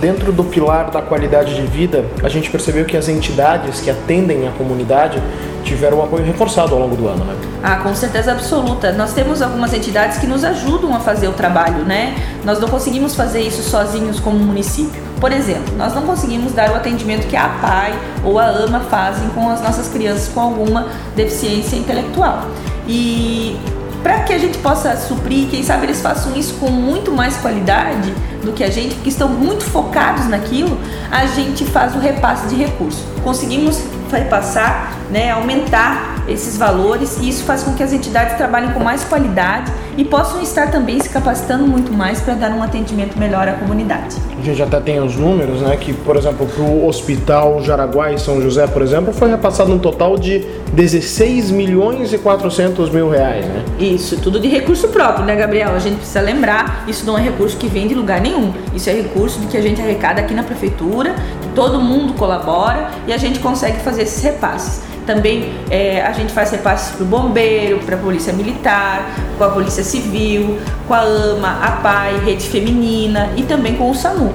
Dentro 0.00 0.32
do 0.32 0.44
pilar 0.44 0.90
da 0.90 1.02
qualidade 1.02 1.54
de 1.56 1.62
vida, 1.62 2.04
a 2.22 2.28
gente 2.28 2.50
percebeu 2.50 2.84
que 2.84 2.96
as 2.96 3.08
entidades 3.08 3.80
que 3.80 3.90
atendem 3.90 4.46
a 4.46 4.52
comunidade 4.52 5.20
tiveram 5.64 5.98
um 5.98 6.02
apoio 6.04 6.24
reforçado 6.24 6.72
ao 6.72 6.80
longo 6.80 6.96
do 6.96 7.08
ano, 7.08 7.24
né? 7.24 7.34
Ah, 7.62 7.76
com 7.76 7.94
certeza 7.94 8.32
absoluta. 8.32 8.92
Nós 8.92 9.12
temos 9.12 9.42
algumas 9.42 9.72
entidades 9.72 10.18
que 10.18 10.26
nos 10.26 10.44
ajudam 10.44 10.94
a 10.94 11.00
fazer 11.00 11.26
o 11.26 11.32
trabalho, 11.32 11.84
né? 11.84 12.14
Nós 12.44 12.60
não 12.60 12.68
conseguimos 12.68 13.14
fazer 13.14 13.40
isso 13.40 13.62
sozinhos 13.62 14.20
como 14.20 14.38
município. 14.38 15.02
Por 15.20 15.32
exemplo, 15.32 15.74
nós 15.76 15.94
não 15.94 16.02
conseguimos 16.02 16.52
dar 16.52 16.70
o 16.70 16.74
atendimento 16.76 17.26
que 17.26 17.36
a 17.36 17.46
APAI 17.46 17.92
ou 18.24 18.38
a 18.38 18.46
AMA 18.46 18.80
fazem 18.80 19.28
com 19.30 19.50
as 19.50 19.60
nossas 19.60 19.88
crianças 19.88 20.28
com 20.28 20.40
alguma 20.40 20.86
deficiência 21.16 21.76
intelectual. 21.76 22.46
E 22.86 23.58
para 24.02 24.20
que 24.20 24.32
a 24.32 24.38
gente 24.38 24.58
possa 24.58 24.96
suprir, 24.96 25.48
quem 25.48 25.62
sabe 25.62 25.86
eles 25.86 26.00
façam 26.00 26.36
isso 26.36 26.54
com 26.54 26.70
muito 26.70 27.12
mais 27.12 27.36
qualidade 27.36 28.14
do 28.42 28.52
que 28.52 28.62
a 28.62 28.70
gente, 28.70 28.94
porque 28.94 29.10
estão 29.10 29.28
muito 29.28 29.64
focados 29.64 30.26
naquilo, 30.28 30.78
a 31.10 31.26
gente 31.26 31.64
faz 31.64 31.94
o 31.94 31.98
repasse 31.98 32.46
de 32.48 32.54
recursos. 32.54 33.02
Conseguimos 33.22 33.82
repassar, 34.10 34.92
né, 35.10 35.30
aumentar 35.30 36.17
esses 36.28 36.56
valores 36.56 37.18
e 37.20 37.28
isso 37.28 37.44
faz 37.44 37.62
com 37.62 37.72
que 37.74 37.82
as 37.82 37.92
entidades 37.92 38.36
trabalhem 38.36 38.70
com 38.72 38.80
mais 38.80 39.04
qualidade 39.04 39.72
e 39.96 40.04
possam 40.04 40.40
estar 40.40 40.70
também 40.70 41.00
se 41.00 41.08
capacitando 41.08 41.66
muito 41.66 41.92
mais 41.92 42.20
para 42.20 42.34
dar 42.34 42.50
um 42.50 42.62
atendimento 42.62 43.18
melhor 43.18 43.48
à 43.48 43.52
comunidade. 43.52 44.16
A 44.38 44.42
gente 44.42 44.62
até 44.62 44.80
tem 44.80 45.00
os 45.00 45.16
números, 45.16 45.60
né, 45.60 45.76
que 45.76 45.92
por 45.92 46.16
exemplo 46.16 46.46
para 46.46 46.62
o 46.62 46.86
Hospital 46.86 47.62
Jaraguá 47.62 48.12
e 48.12 48.18
São 48.18 48.40
José, 48.40 48.66
por 48.66 48.82
exemplo, 48.82 49.12
foi 49.12 49.30
repassado 49.30 49.72
um 49.72 49.78
total 49.78 50.16
de 50.16 50.44
16 50.72 51.50
milhões 51.50 52.12
e 52.12 52.18
400 52.18 52.90
mil 52.90 53.10
reais, 53.10 53.44
né? 53.46 53.64
Isso, 53.78 54.16
tudo 54.20 54.38
de 54.38 54.48
recurso 54.48 54.88
próprio, 54.88 55.24
né, 55.24 55.34
Gabriel? 55.34 55.74
A 55.74 55.78
gente 55.78 55.96
precisa 55.96 56.20
lembrar, 56.20 56.84
isso 56.86 57.04
não 57.06 57.18
é 57.18 57.22
recurso 57.22 57.56
que 57.56 57.66
vem 57.66 57.88
de 57.88 57.94
lugar 57.94 58.20
nenhum. 58.20 58.52
Isso 58.74 58.88
é 58.90 58.92
recurso 58.92 59.40
que 59.50 59.56
a 59.56 59.62
gente 59.62 59.80
arrecada 59.80 60.20
aqui 60.20 60.34
na 60.34 60.42
prefeitura, 60.42 61.14
que 61.42 61.48
todo 61.54 61.80
mundo 61.80 62.14
colabora 62.14 62.90
e 63.06 63.12
a 63.12 63.16
gente 63.16 63.38
consegue 63.40 63.78
fazer 63.80 64.02
esses 64.02 64.22
repasses. 64.22 64.82
Também 65.08 65.54
é, 65.70 66.02
a 66.02 66.12
gente 66.12 66.34
faz 66.34 66.50
repasses 66.50 66.94
para 66.94 67.02
o 67.02 67.06
bombeiro, 67.06 67.78
para 67.78 67.96
a 67.96 67.98
polícia 67.98 68.30
militar, 68.30 69.10
com 69.38 69.44
a 69.44 69.48
polícia 69.48 69.82
civil, 69.82 70.58
com 70.86 70.92
a 70.92 71.00
AMA, 71.00 71.60
a 71.62 71.70
PAI, 71.82 72.18
Rede 72.26 72.46
Feminina 72.46 73.30
e 73.34 73.42
também 73.42 73.74
com 73.74 73.90
o 73.90 73.94
SAMU. 73.94 74.34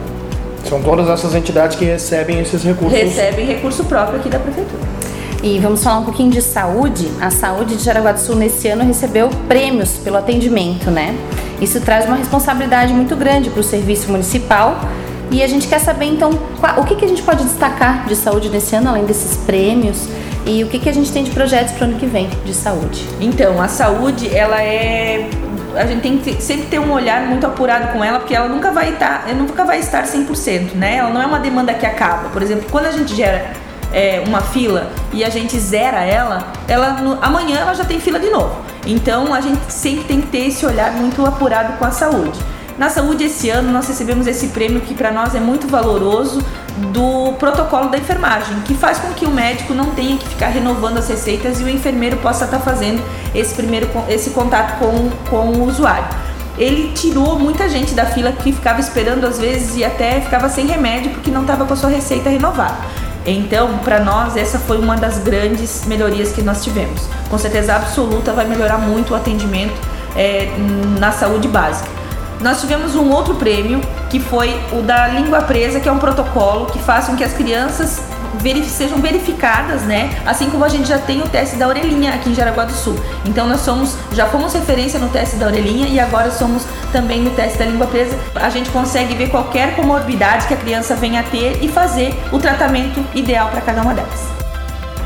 São 0.67 0.81
todas 0.81 1.07
essas 1.07 1.35
entidades 1.35 1.77
que 1.77 1.85
recebem 1.85 2.39
esses 2.39 2.63
recursos. 2.63 2.97
Recebem 2.97 3.45
recurso 3.45 3.83
próprio 3.83 4.19
aqui 4.19 4.29
da 4.29 4.39
prefeitura. 4.39 4.81
E 5.43 5.59
vamos 5.59 5.83
falar 5.83 5.99
um 5.99 6.05
pouquinho 6.05 6.31
de 6.31 6.41
saúde. 6.41 7.07
A 7.21 7.29
saúde 7.29 7.75
de 7.75 7.83
Jaraguá 7.83 8.13
do 8.13 8.19
Sul 8.19 8.35
nesse 8.35 8.67
ano 8.67 8.83
recebeu 8.83 9.29
prêmios 9.47 9.99
pelo 9.99 10.17
atendimento, 10.17 10.89
né? 10.89 11.15
Isso 11.61 11.79
traz 11.81 12.07
uma 12.07 12.15
responsabilidade 12.15 12.91
muito 12.93 13.15
grande 13.15 13.51
para 13.51 13.59
o 13.59 13.63
serviço 13.63 14.09
municipal. 14.09 14.79
E 15.33 15.41
a 15.41 15.47
gente 15.47 15.67
quer 15.67 15.79
saber 15.79 16.05
então 16.05 16.29
o 16.77 16.83
que, 16.83 16.95
que 16.95 17.03
a 17.03 17.07
gente 17.07 17.23
pode 17.23 17.43
destacar 17.43 18.05
de 18.05 18.15
saúde 18.15 18.49
nesse 18.49 18.75
ano, 18.75 18.89
além 18.89 19.03
desses 19.03 19.35
prêmios, 19.35 20.07
e 20.45 20.63
o 20.63 20.67
que, 20.67 20.77
que 20.77 20.87
a 20.87 20.93
gente 20.93 21.11
tem 21.11 21.23
de 21.23 21.31
projetos 21.31 21.73
para 21.73 21.87
o 21.87 21.89
ano 21.89 21.99
que 21.99 22.05
vem 22.05 22.29
de 22.45 22.53
saúde. 22.53 23.03
Então, 23.19 23.59
a 23.59 23.67
saúde, 23.67 24.33
ela 24.33 24.61
é 24.61 25.27
a 25.75 25.87
gente 25.87 26.01
tem 26.01 26.19
que 26.19 26.39
sempre 26.39 26.67
ter 26.67 26.77
um 26.77 26.91
olhar 26.93 27.21
muito 27.21 27.47
apurado 27.47 27.91
com 27.91 28.03
ela, 28.03 28.19
porque 28.19 28.35
ela 28.35 28.47
nunca 28.47 28.71
vai 28.71 28.93
estar, 28.93 29.25
nunca 29.35 29.63
vai 29.63 29.79
estar 29.79 30.03
100%, 30.03 30.75
né? 30.75 30.97
Ela 30.97 31.09
não 31.09 31.19
é 31.19 31.25
uma 31.25 31.39
demanda 31.39 31.73
que 31.73 31.83
acaba. 31.83 32.29
Por 32.29 32.43
exemplo, 32.43 32.67
quando 32.69 32.85
a 32.85 32.91
gente 32.91 33.15
gera 33.15 33.53
é, 33.91 34.21
uma 34.27 34.41
fila 34.41 34.91
e 35.11 35.23
a 35.23 35.29
gente 35.29 35.57
zera 35.59 36.03
ela, 36.03 36.53
ela 36.67 36.93
no, 36.93 37.17
amanhã 37.23 37.59
ela 37.61 37.73
já 37.73 37.83
tem 37.83 37.99
fila 37.99 38.19
de 38.19 38.29
novo. 38.29 38.55
Então 38.85 39.33
a 39.33 39.41
gente 39.41 39.71
sempre 39.71 40.03
tem 40.03 40.21
que 40.21 40.27
ter 40.27 40.47
esse 40.49 40.63
olhar 40.63 40.91
muito 40.91 41.25
apurado 41.25 41.73
com 41.79 41.85
a 41.85 41.91
saúde. 41.91 42.39
Na 42.77 42.89
saúde 42.89 43.25
esse 43.25 43.49
ano 43.49 43.71
nós 43.71 43.87
recebemos 43.87 44.25
esse 44.25 44.47
prêmio 44.47 44.81
que 44.81 44.95
para 44.95 45.11
nós 45.11 45.35
é 45.35 45.39
muito 45.39 45.67
valoroso 45.67 46.43
do 46.91 47.33
protocolo 47.33 47.89
da 47.89 47.97
enfermagem, 47.97 48.59
que 48.61 48.73
faz 48.73 48.97
com 48.97 49.13
que 49.13 49.25
o 49.25 49.29
médico 49.29 49.73
não 49.73 49.91
tenha 49.91 50.17
que 50.17 50.27
ficar 50.27 50.47
renovando 50.47 50.97
as 50.97 51.07
receitas 51.07 51.59
e 51.61 51.63
o 51.63 51.69
enfermeiro 51.69 52.17
possa 52.17 52.45
estar 52.45 52.57
tá 52.57 52.63
fazendo 52.63 53.03
esse 53.35 53.53
primeiro 53.53 53.87
esse 54.09 54.31
contato 54.31 54.79
com, 54.79 55.09
com 55.29 55.59
o 55.59 55.67
usuário. 55.67 56.07
Ele 56.57 56.91
tirou 56.93 57.37
muita 57.39 57.67
gente 57.69 57.93
da 57.93 58.05
fila 58.05 58.31
que 58.31 58.51
ficava 58.51 58.79
esperando 58.79 59.25
às 59.25 59.39
vezes 59.39 59.75
e 59.75 59.83
até 59.83 60.21
ficava 60.21 60.49
sem 60.49 60.65
remédio 60.65 61.11
porque 61.11 61.31
não 61.31 61.41
estava 61.41 61.65
com 61.65 61.73
a 61.73 61.77
sua 61.77 61.89
receita 61.89 62.29
renovada. 62.29 62.77
Então, 63.25 63.77
para 63.79 63.99
nós, 63.99 64.35
essa 64.35 64.59
foi 64.59 64.77
uma 64.77 64.97
das 64.97 65.17
grandes 65.19 65.85
melhorias 65.85 66.31
que 66.31 66.41
nós 66.41 66.63
tivemos. 66.63 67.07
Com 67.29 67.37
certeza 67.37 67.75
absoluta, 67.75 68.33
vai 68.33 68.45
melhorar 68.45 68.77
muito 68.77 69.13
o 69.13 69.15
atendimento 69.15 69.79
é, 70.15 70.51
na 70.99 71.11
saúde 71.11 71.47
básica. 71.47 72.02
Nós 72.43 72.59
tivemos 72.59 72.93
um 72.93 73.09
outro 73.09 73.35
prêmio 73.35 73.79
que 74.09 74.19
foi 74.19 74.53
o 74.73 74.81
da 74.81 75.07
língua 75.07 75.41
presa, 75.43 75.79
que 75.79 75.87
é 75.87 75.91
um 75.91 75.97
protocolo 75.97 76.65
que 76.65 76.77
faz 76.77 77.05
com 77.07 77.15
que 77.15 77.23
as 77.23 77.31
crianças 77.31 78.01
verif 78.33 78.69
sejam 78.69 78.97
verificadas, 78.97 79.83
né? 79.83 80.09
Assim 80.25 80.49
como 80.49 80.65
a 80.65 80.67
gente 80.67 80.85
já 80.85 80.97
tem 80.97 81.21
o 81.21 81.27
teste 81.29 81.55
da 81.55 81.69
orelhinha 81.69 82.13
aqui 82.13 82.29
em 82.29 82.35
Jaraguá 82.35 82.65
do 82.65 82.73
Sul. 82.73 82.99
Então 83.23 83.47
nós 83.47 83.61
somos, 83.61 83.95
já 84.11 84.25
fomos 84.25 84.53
referência 84.53 84.99
no 84.99 85.07
teste 85.07 85.37
da 85.37 85.45
orelhinha 85.45 85.87
e 85.87 86.01
agora 86.01 86.29
somos 86.31 86.65
também 86.91 87.21
no 87.21 87.29
teste 87.29 87.57
da 87.57 87.65
língua 87.65 87.87
presa. 87.87 88.19
A 88.35 88.49
gente 88.49 88.69
consegue 88.71 89.15
ver 89.15 89.29
qualquer 89.29 89.77
comorbidade 89.77 90.45
que 90.45 90.53
a 90.53 90.57
criança 90.57 90.95
venha 90.95 91.21
a 91.21 91.23
ter 91.23 91.63
e 91.63 91.69
fazer 91.69 92.13
o 92.29 92.39
tratamento 92.39 93.01
ideal 93.15 93.47
para 93.51 93.61
cada 93.61 93.81
uma 93.81 93.93
delas. 93.93 94.27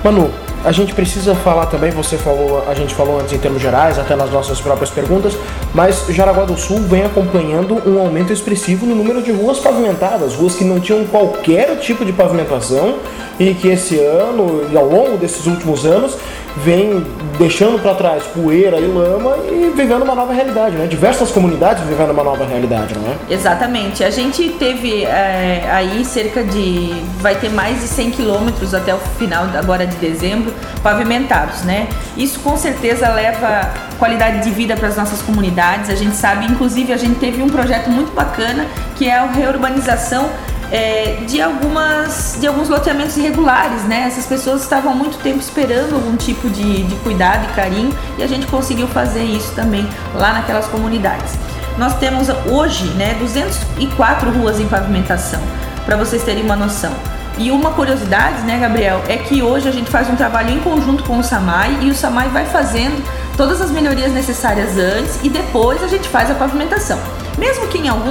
Manu, 0.04 0.34
a 0.64 0.72
gente 0.72 0.94
precisa 0.94 1.36
falar 1.36 1.68
também, 1.68 1.92
você 1.92 2.18
falou, 2.18 2.64
a 2.68 2.74
gente 2.74 2.94
falou 2.94 3.20
antes 3.20 3.34
em 3.34 3.38
termos 3.38 3.62
gerais, 3.62 3.98
até 3.98 4.16
nas 4.16 4.32
nossas 4.32 4.60
próprias 4.60 4.90
perguntas, 4.90 5.38
mas 5.74 6.06
Jaraguá 6.10 6.46
do 6.46 6.58
Sul 6.58 6.80
vem 6.82 7.06
acompanhando 7.06 7.82
um 7.86 8.00
aumento 8.00 8.34
expressivo 8.34 8.86
no 8.86 8.96
número 8.96 9.22
de 9.22 9.32
ruas 9.32 9.60
pavimentadas, 9.60 10.36
ruas 10.36 10.56
que 10.56 10.64
não 10.64 10.80
tinham 10.80 11.06
qualquer 11.06 11.78
tipo 11.80 12.04
de 12.04 12.12
pavimentação 12.12 12.96
e 13.40 13.54
que 13.54 13.68
esse 13.68 14.00
ano 14.00 14.68
e 14.72 14.76
ao 14.76 14.86
longo 14.86 15.18
desses 15.18 15.46
últimos 15.46 15.86
anos 15.86 16.18
vem 16.64 17.06
deixando 17.38 17.80
para 17.80 17.94
trás 17.94 18.24
poeira 18.24 18.80
e 18.80 18.88
lama 18.88 19.38
e 19.48 19.72
vivendo 19.76 20.02
uma 20.02 20.16
nova 20.16 20.34
realidade, 20.34 20.76
né? 20.76 20.88
Diversas 20.88 21.30
comunidades 21.32 21.84
vivendo 21.84 22.12
uma 22.12 22.24
nova 22.24 22.46
realidade, 22.46 22.96
não 22.98 23.12
é? 23.12 23.16
Exatamente. 23.30 24.04
A 24.04 24.10
gente 24.10 24.50
teve 24.58 25.04
é, 25.04 25.70
aí 25.72 26.04
cerca 26.04 26.44
de. 26.44 26.96
vai 27.20 27.36
ter 27.36 27.50
mais 27.50 27.82
de 27.82 27.88
100 27.88 28.12
quilômetros 28.12 28.74
até 28.74 28.94
o 28.94 28.98
final 28.98 29.46
agora 29.56 29.86
de 29.86 29.96
dezembro 29.98 30.52
pavimentados, 30.82 31.62
né? 31.64 31.88
Isso 32.16 32.40
com 32.40 32.58
certeza 32.58 33.10
leva 33.10 33.72
qualidade 33.98 34.44
de 34.44 34.52
vida 34.52 34.76
para 34.76 34.88
as 34.88 34.96
nossas 34.96 35.22
comunidades. 35.22 35.90
A 35.90 35.96
gente 35.96 36.16
sabe, 36.16 36.46
inclusive, 36.46 36.94
a 36.94 36.98
gente 36.98 37.20
teve 37.20 37.42
um 37.42 37.50
projeto 37.50 37.90
muito 37.90 38.12
bacana 38.14 38.66
que 38.96 39.08
é 39.08 39.18
a 39.18 39.26
reurbanização 39.26 40.30
é, 40.72 41.20
de 41.28 41.42
algumas 41.42 42.38
de 42.40 42.48
alguns 42.48 42.70
loteamentos 42.70 43.16
irregulares, 43.18 43.84
né? 43.84 44.06
Essas 44.08 44.26
pessoas 44.26 44.62
estavam 44.62 44.94
muito 44.94 45.18
tempo 45.20 45.40
esperando 45.40 45.96
algum 45.96 46.16
tipo 46.16 46.50
de, 46.50 46.84
de 46.84 46.96
cuidado 46.98 47.46
e 47.50 47.54
carinho 47.54 47.94
e 48.18 48.24
a 48.24 48.28
gente 48.28 48.48
conseguiu 48.48 48.88
fazer 48.88 49.24
isso 49.24 49.54
também 49.54 49.88
lá 50.14 50.34
naquelas 50.34 50.68
comunidades. 50.68 51.34
Nós 51.78 51.94
temos 52.00 52.28
hoje, 52.50 52.86
né, 52.96 53.16
204 53.20 54.32
ruas 54.32 54.60
em 54.60 54.68
pavimentação, 54.68 55.40
para 55.86 55.96
vocês 55.96 56.24
terem 56.24 56.44
uma 56.44 56.56
noção. 56.56 56.92
E 57.38 57.52
uma 57.52 57.72
curiosidade, 57.72 58.42
né, 58.42 58.58
Gabriel, 58.58 59.04
é 59.08 59.18
que 59.18 59.44
hoje 59.44 59.70
a 59.70 59.72
gente 59.72 59.92
faz 59.92 60.10
um 60.10 60.16
trabalho 60.16 60.50
em 60.50 60.60
conjunto 60.60 61.04
com 61.04 61.20
o 61.20 61.24
SAMAI 61.24 61.78
e 61.82 61.90
o 61.92 61.94
SAMAI 61.94 62.30
vai 62.30 62.46
fazendo 62.46 63.04
todas 63.38 63.62
as 63.62 63.70
melhorias 63.70 64.12
necessárias 64.12 64.76
antes 64.76 65.20
e 65.24 65.30
depois 65.30 65.84
a 65.84 65.88
gente 65.88 66.10
faz 66.10 66.32
a 66.32 66.34
pavimentação. 66.34 67.00
Mesmo 67.38 67.68
que 67.68 67.78
em 67.78 67.88
algum 67.88 68.10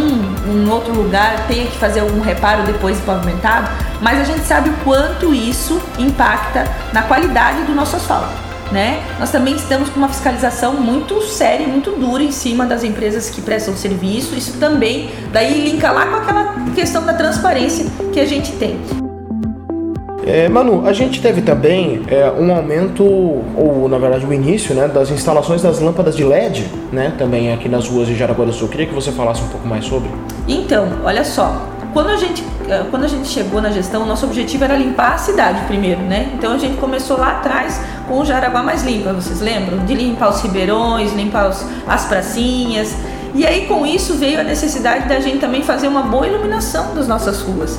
um 0.49 0.71
outro 0.71 0.95
lugar 0.95 1.45
tenha 1.49 1.66
que 1.66 1.76
fazer 1.76 2.00
algum 2.00 2.21
reparo 2.21 2.62
depois 2.62 2.97
de 2.97 3.02
pavimentado, 3.02 3.68
mas 4.00 4.21
a 4.21 4.25
gente 4.25 4.47
sabe 4.47 4.71
o 4.71 4.75
quanto 4.85 5.35
isso 5.35 5.83
impacta 5.99 6.64
na 6.92 7.02
qualidade 7.02 7.64
do 7.64 7.75
nosso 7.75 7.97
asfalto. 7.97 8.47
Né? 8.71 9.02
Nós 9.18 9.30
também 9.30 9.56
estamos 9.56 9.88
com 9.88 9.99
uma 9.99 10.09
fiscalização 10.09 10.75
muito 10.75 11.21
séria 11.23 11.68
muito 11.68 11.92
dura 11.92 12.23
em 12.23 12.33
cima 12.33 12.66
das 12.66 12.85
empresas 12.85 13.30
que 13.30 13.40
prestam 13.40 13.76
serviço. 13.76 14.35
Isso 14.37 14.59
também 14.59 15.11
daí 15.33 15.68
linka 15.68 15.90
lá 15.90 16.06
com 16.06 16.16
aquela 16.16 16.54
questão 16.75 17.04
da 17.04 17.14
transparência 17.14 17.87
que 18.12 18.21
a 18.21 18.26
gente 18.26 18.52
tem. 18.52 19.06
É, 20.26 20.49
Manu, 20.49 20.85
a 20.85 20.92
gente 20.92 21.23
teve 21.23 21.40
também 21.40 22.02
é, 22.09 22.28
um 22.33 22.52
aumento, 22.52 23.04
ou 23.04 23.88
na 23.88 23.97
verdade 23.97 24.26
o 24.26 24.33
início, 24.33 24.75
né, 24.75 24.88
das 24.88 25.09
instalações 25.12 25.62
das 25.62 25.78
lâmpadas 25.78 26.16
de 26.16 26.25
LED, 26.25 26.68
né, 26.92 27.14
também 27.16 27.52
aqui 27.52 27.68
nas 27.68 27.87
ruas 27.87 28.09
de 28.09 28.16
Jaraguá 28.16 28.45
do 28.45 28.52
Sul. 28.52 28.68
Queria 28.68 28.87
que 28.87 28.95
você 28.95 29.12
falasse 29.12 29.40
um 29.42 29.49
pouco 29.49 29.68
mais 29.68 29.85
sobre. 29.85 30.11
Então, 30.49 30.88
olha 31.04 31.25
só, 31.25 31.68
quando 31.92 32.09
a 32.09 32.16
gente 32.16 32.42
é, 32.68 32.85
quando 32.90 33.04
a 33.04 33.09
gente 33.09 33.28
chegou 33.28 33.62
na 33.62 33.71
gestão, 33.71 34.04
nosso 34.04 34.26
objetivo 34.26 34.64
era 34.64 34.76
limpar 34.76 35.14
a 35.14 35.18
cidade 35.18 35.64
primeiro, 35.66 36.00
né? 36.00 36.33
Então 36.35 36.52
a 36.52 36.59
gente 36.59 36.76
começou 36.78 37.16
lá 37.16 37.38
atrás 37.38 37.80
com 38.09 38.18
o 38.18 38.25
Jaraguá 38.25 38.61
mais 38.64 38.83
limpa, 38.83 39.12
vocês 39.12 39.40
lembram? 39.40 39.85
De 39.85 39.95
limpar 39.95 40.30
os 40.30 40.40
ribeirões, 40.40 41.12
limpar 41.12 41.49
os, 41.49 41.64
as 41.87 42.06
pracinhas. 42.06 42.97
E 43.33 43.47
aí 43.47 43.66
com 43.66 43.87
isso 43.87 44.14
veio 44.14 44.40
a 44.40 44.42
necessidade 44.42 45.09
da 45.09 45.21
gente 45.21 45.38
também 45.38 45.62
fazer 45.62 45.87
uma 45.87 46.02
boa 46.02 46.26
iluminação 46.26 46.92
das 46.97 47.06
nossas 47.06 47.40
ruas. 47.40 47.78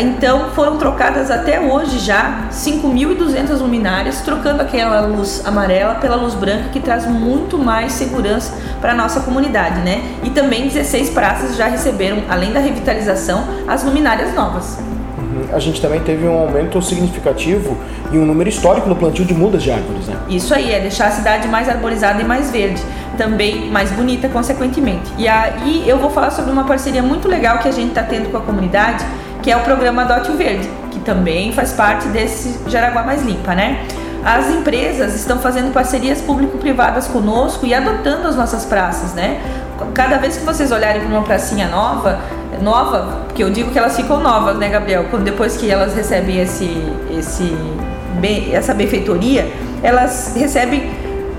Então 0.00 0.50
foram 0.50 0.78
trocadas 0.78 1.30
até 1.30 1.60
hoje 1.60 1.98
já 1.98 2.48
5.200 2.50 3.58
luminárias, 3.58 4.20
trocando 4.20 4.62
aquela 4.62 5.00
luz 5.02 5.42
amarela 5.44 5.96
pela 5.96 6.16
luz 6.16 6.34
branca 6.34 6.70
que 6.72 6.80
traz 6.80 7.06
muito 7.06 7.58
mais 7.58 7.92
segurança 7.92 8.54
para 8.80 8.92
a 8.92 8.94
nossa 8.94 9.20
comunidade, 9.20 9.80
né? 9.80 10.02
E 10.22 10.30
também 10.30 10.68
16 10.68 11.10
praças 11.10 11.56
já 11.56 11.66
receberam, 11.66 12.22
além 12.28 12.52
da 12.52 12.60
revitalização, 12.60 13.44
as 13.68 13.84
luminárias 13.84 14.34
novas. 14.34 14.78
Uhum. 15.18 15.54
A 15.54 15.58
gente 15.58 15.80
também 15.80 16.00
teve 16.00 16.26
um 16.26 16.38
aumento 16.38 16.80
significativo 16.82 17.76
e 18.10 18.18
um 18.18 18.26
número 18.26 18.48
histórico 18.48 18.88
no 18.88 18.96
plantio 18.96 19.24
de 19.24 19.34
mudas 19.34 19.62
de 19.62 19.70
árvores, 19.70 20.06
né? 20.06 20.16
Isso 20.28 20.54
aí, 20.54 20.72
é 20.72 20.80
deixar 20.80 21.08
a 21.08 21.10
cidade 21.10 21.48
mais 21.48 21.68
arborizada 21.68 22.20
e 22.20 22.24
mais 22.24 22.50
verde, 22.50 22.82
também 23.16 23.70
mais 23.70 23.90
bonita, 23.90 24.28
consequentemente. 24.28 25.12
E 25.16 25.28
aí 25.28 25.84
eu 25.86 25.98
vou 25.98 26.10
falar 26.10 26.30
sobre 26.30 26.50
uma 26.50 26.64
parceria 26.64 27.02
muito 27.02 27.28
legal 27.28 27.58
que 27.58 27.68
a 27.68 27.72
gente 27.72 27.90
está 27.90 28.02
tendo 28.02 28.30
com 28.30 28.36
a 28.36 28.40
comunidade, 28.40 29.04
que 29.42 29.50
é 29.50 29.56
o 29.56 29.60
programa 29.60 30.02
Adote 30.02 30.30
o 30.30 30.36
Verde, 30.36 30.70
que 30.90 31.00
também 31.00 31.52
faz 31.52 31.72
parte 31.72 32.06
desse 32.08 32.58
Jaraguá 32.70 33.02
Mais 33.02 33.22
Limpa, 33.22 33.54
né? 33.54 33.86
As 34.24 34.48
empresas 34.48 35.16
estão 35.16 35.40
fazendo 35.40 35.72
parcerias 35.72 36.20
público-privadas 36.20 37.08
conosco 37.08 37.66
e 37.66 37.74
adotando 37.74 38.28
as 38.28 38.36
nossas 38.36 38.64
praças, 38.64 39.14
né? 39.14 39.40
Cada 39.94 40.16
vez 40.18 40.36
que 40.36 40.44
vocês 40.44 40.70
olharem 40.70 41.00
para 41.00 41.10
uma 41.10 41.22
pracinha 41.22 41.66
nova, 41.66 42.20
nova, 42.60 43.22
porque 43.26 43.42
eu 43.42 43.50
digo 43.50 43.72
que 43.72 43.78
elas 43.78 43.96
ficam 43.96 44.20
novas, 44.20 44.56
né, 44.58 44.68
Gabriel? 44.68 45.06
Quando 45.10 45.24
depois 45.24 45.56
que 45.56 45.68
elas 45.68 45.94
recebem 45.94 46.40
esse, 46.40 46.70
esse, 47.10 47.52
essa 48.52 48.72
benfeitoria, 48.72 49.52
elas 49.82 50.34
recebem 50.36 50.88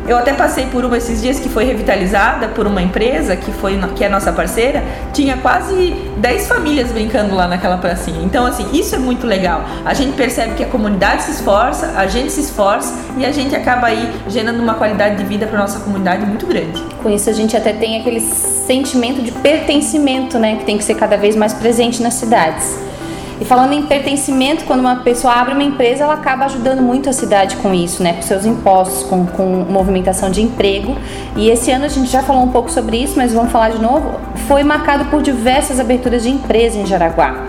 eu 0.07 0.17
até 0.17 0.33
passei 0.33 0.65
por 0.67 0.83
uma 0.83 0.97
esses 0.97 1.21
dias 1.21 1.39
que 1.39 1.49
foi 1.49 1.63
revitalizada 1.65 2.49
por 2.49 2.67
uma 2.67 2.81
empresa 2.81 3.35
que 3.35 3.51
foi 3.51 3.79
que 3.95 4.03
é 4.03 4.09
nossa 4.09 4.31
parceira, 4.31 4.83
tinha 5.13 5.37
quase 5.37 5.95
10 6.17 6.47
famílias 6.47 6.91
brincando 6.91 7.35
lá 7.35 7.47
naquela 7.47 7.77
pracinha. 7.77 8.23
Então 8.23 8.45
assim, 8.45 8.67
isso 8.73 8.95
é 8.95 8.97
muito 8.97 9.25
legal. 9.25 9.63
A 9.85 9.93
gente 9.93 10.13
percebe 10.13 10.55
que 10.55 10.63
a 10.63 10.67
comunidade 10.67 11.23
se 11.23 11.31
esforça, 11.31 11.93
a 11.95 12.07
gente 12.07 12.31
se 12.31 12.41
esforça 12.41 12.93
e 13.17 13.25
a 13.25 13.31
gente 13.31 13.55
acaba 13.55 13.87
aí 13.87 14.11
gerando 14.27 14.61
uma 14.61 14.73
qualidade 14.73 15.17
de 15.17 15.23
vida 15.23 15.47
para 15.47 15.59
nossa 15.59 15.79
comunidade 15.79 16.25
muito 16.25 16.45
grande. 16.45 16.81
Com 17.01 17.09
isso 17.09 17.29
a 17.29 17.33
gente 17.33 17.55
até 17.55 17.73
tem 17.73 17.99
aquele 17.99 18.19
sentimento 18.19 19.21
de 19.21 19.31
pertencimento, 19.31 20.37
né, 20.39 20.57
que 20.57 20.65
tem 20.65 20.77
que 20.77 20.83
ser 20.83 20.95
cada 20.95 21.17
vez 21.17 21.35
mais 21.35 21.53
presente 21.53 22.01
nas 22.01 22.15
cidades. 22.15 22.92
E 23.41 23.45
falando 23.45 23.73
em 23.73 23.83
pertencimento, 23.83 24.63
quando 24.65 24.79
uma 24.79 24.97
pessoa 24.97 25.33
abre 25.33 25.53
uma 25.53 25.63
empresa, 25.63 26.03
ela 26.03 26.13
acaba 26.13 26.45
ajudando 26.45 26.81
muito 26.81 27.09
a 27.09 27.13
cidade 27.13 27.55
com 27.57 27.73
isso, 27.73 28.03
né? 28.03 28.13
Com 28.13 28.21
seus 28.21 28.45
impostos, 28.45 29.03
com, 29.03 29.25
com 29.25 29.65
movimentação 29.69 30.29
de 30.29 30.41
emprego. 30.41 30.95
E 31.35 31.49
esse 31.49 31.71
ano 31.71 31.85
a 31.85 31.87
gente 31.87 32.09
já 32.09 32.21
falou 32.21 32.43
um 32.43 32.49
pouco 32.49 32.71
sobre 32.71 32.97
isso, 32.97 33.15
mas 33.17 33.33
vamos 33.33 33.51
falar 33.51 33.69
de 33.69 33.81
novo. 33.81 34.19
Foi 34.47 34.63
marcado 34.63 35.05
por 35.05 35.21
diversas 35.21 35.79
aberturas 35.79 36.23
de 36.23 36.29
empresas 36.29 36.77
em 36.77 36.85
Jaraguá. 36.85 37.47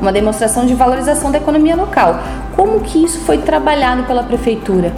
Uma 0.00 0.12
demonstração 0.12 0.66
de 0.66 0.74
valorização 0.74 1.30
da 1.30 1.38
economia 1.38 1.76
local. 1.76 2.18
Como 2.54 2.80
que 2.80 3.04
isso 3.04 3.20
foi 3.20 3.38
trabalhado 3.38 4.04
pela 4.04 4.22
prefeitura? 4.22 4.92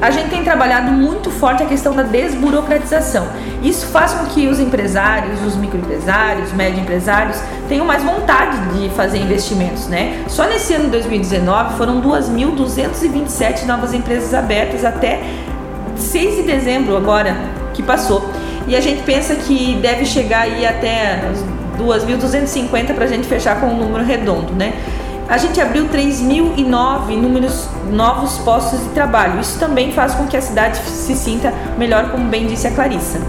A 0.00 0.10
gente 0.10 0.30
tem 0.30 0.42
trabalhado 0.42 0.90
muito 0.92 1.30
forte 1.30 1.62
a 1.62 1.66
questão 1.66 1.94
da 1.94 2.02
desburocratização. 2.02 3.28
Isso 3.62 3.86
faz 3.86 4.14
com 4.14 4.24
que 4.26 4.46
os 4.48 4.58
empresários, 4.58 5.44
os 5.44 5.56
microempresários, 5.56 6.52
médio 6.52 6.80
empresários 6.80 7.38
tenham 7.68 7.84
mais 7.84 8.02
vontade 8.02 8.56
de 8.74 8.88
fazer 8.90 9.18
investimentos, 9.18 9.88
né? 9.88 10.24
Só 10.28 10.44
nesse 10.44 10.72
ano 10.72 10.84
de 10.84 10.90
2019 10.92 11.76
foram 11.76 12.00
2.227 12.00 13.66
novas 13.66 13.92
empresas 13.92 14.32
abertas 14.32 14.84
até 14.84 15.20
6 15.96 16.36
de 16.36 16.42
dezembro 16.44 16.96
agora 16.96 17.36
que 17.74 17.82
passou. 17.82 18.30
E 18.66 18.74
a 18.74 18.80
gente 18.80 19.02
pensa 19.02 19.34
que 19.34 19.78
deve 19.82 20.06
chegar 20.06 20.42
aí 20.42 20.66
até 20.66 21.20
2.250 21.78 22.94
para 22.94 23.04
a 23.04 23.08
gente 23.08 23.26
fechar 23.26 23.60
com 23.60 23.66
um 23.66 23.76
número 23.76 24.04
redondo, 24.04 24.52
né? 24.54 24.72
A 25.30 25.38
gente 25.38 25.60
abriu 25.60 25.88
3.009 25.88 27.16
números 27.16 27.68
novos 27.92 28.38
postos 28.38 28.80
de 28.80 28.88
trabalho. 28.88 29.40
Isso 29.40 29.60
também 29.60 29.92
faz 29.92 30.12
com 30.12 30.26
que 30.26 30.36
a 30.36 30.42
cidade 30.42 30.78
se 30.78 31.14
sinta 31.14 31.54
melhor, 31.78 32.10
como 32.10 32.28
bem 32.28 32.48
disse 32.48 32.66
a 32.66 32.72
Clarissa. 32.72 33.20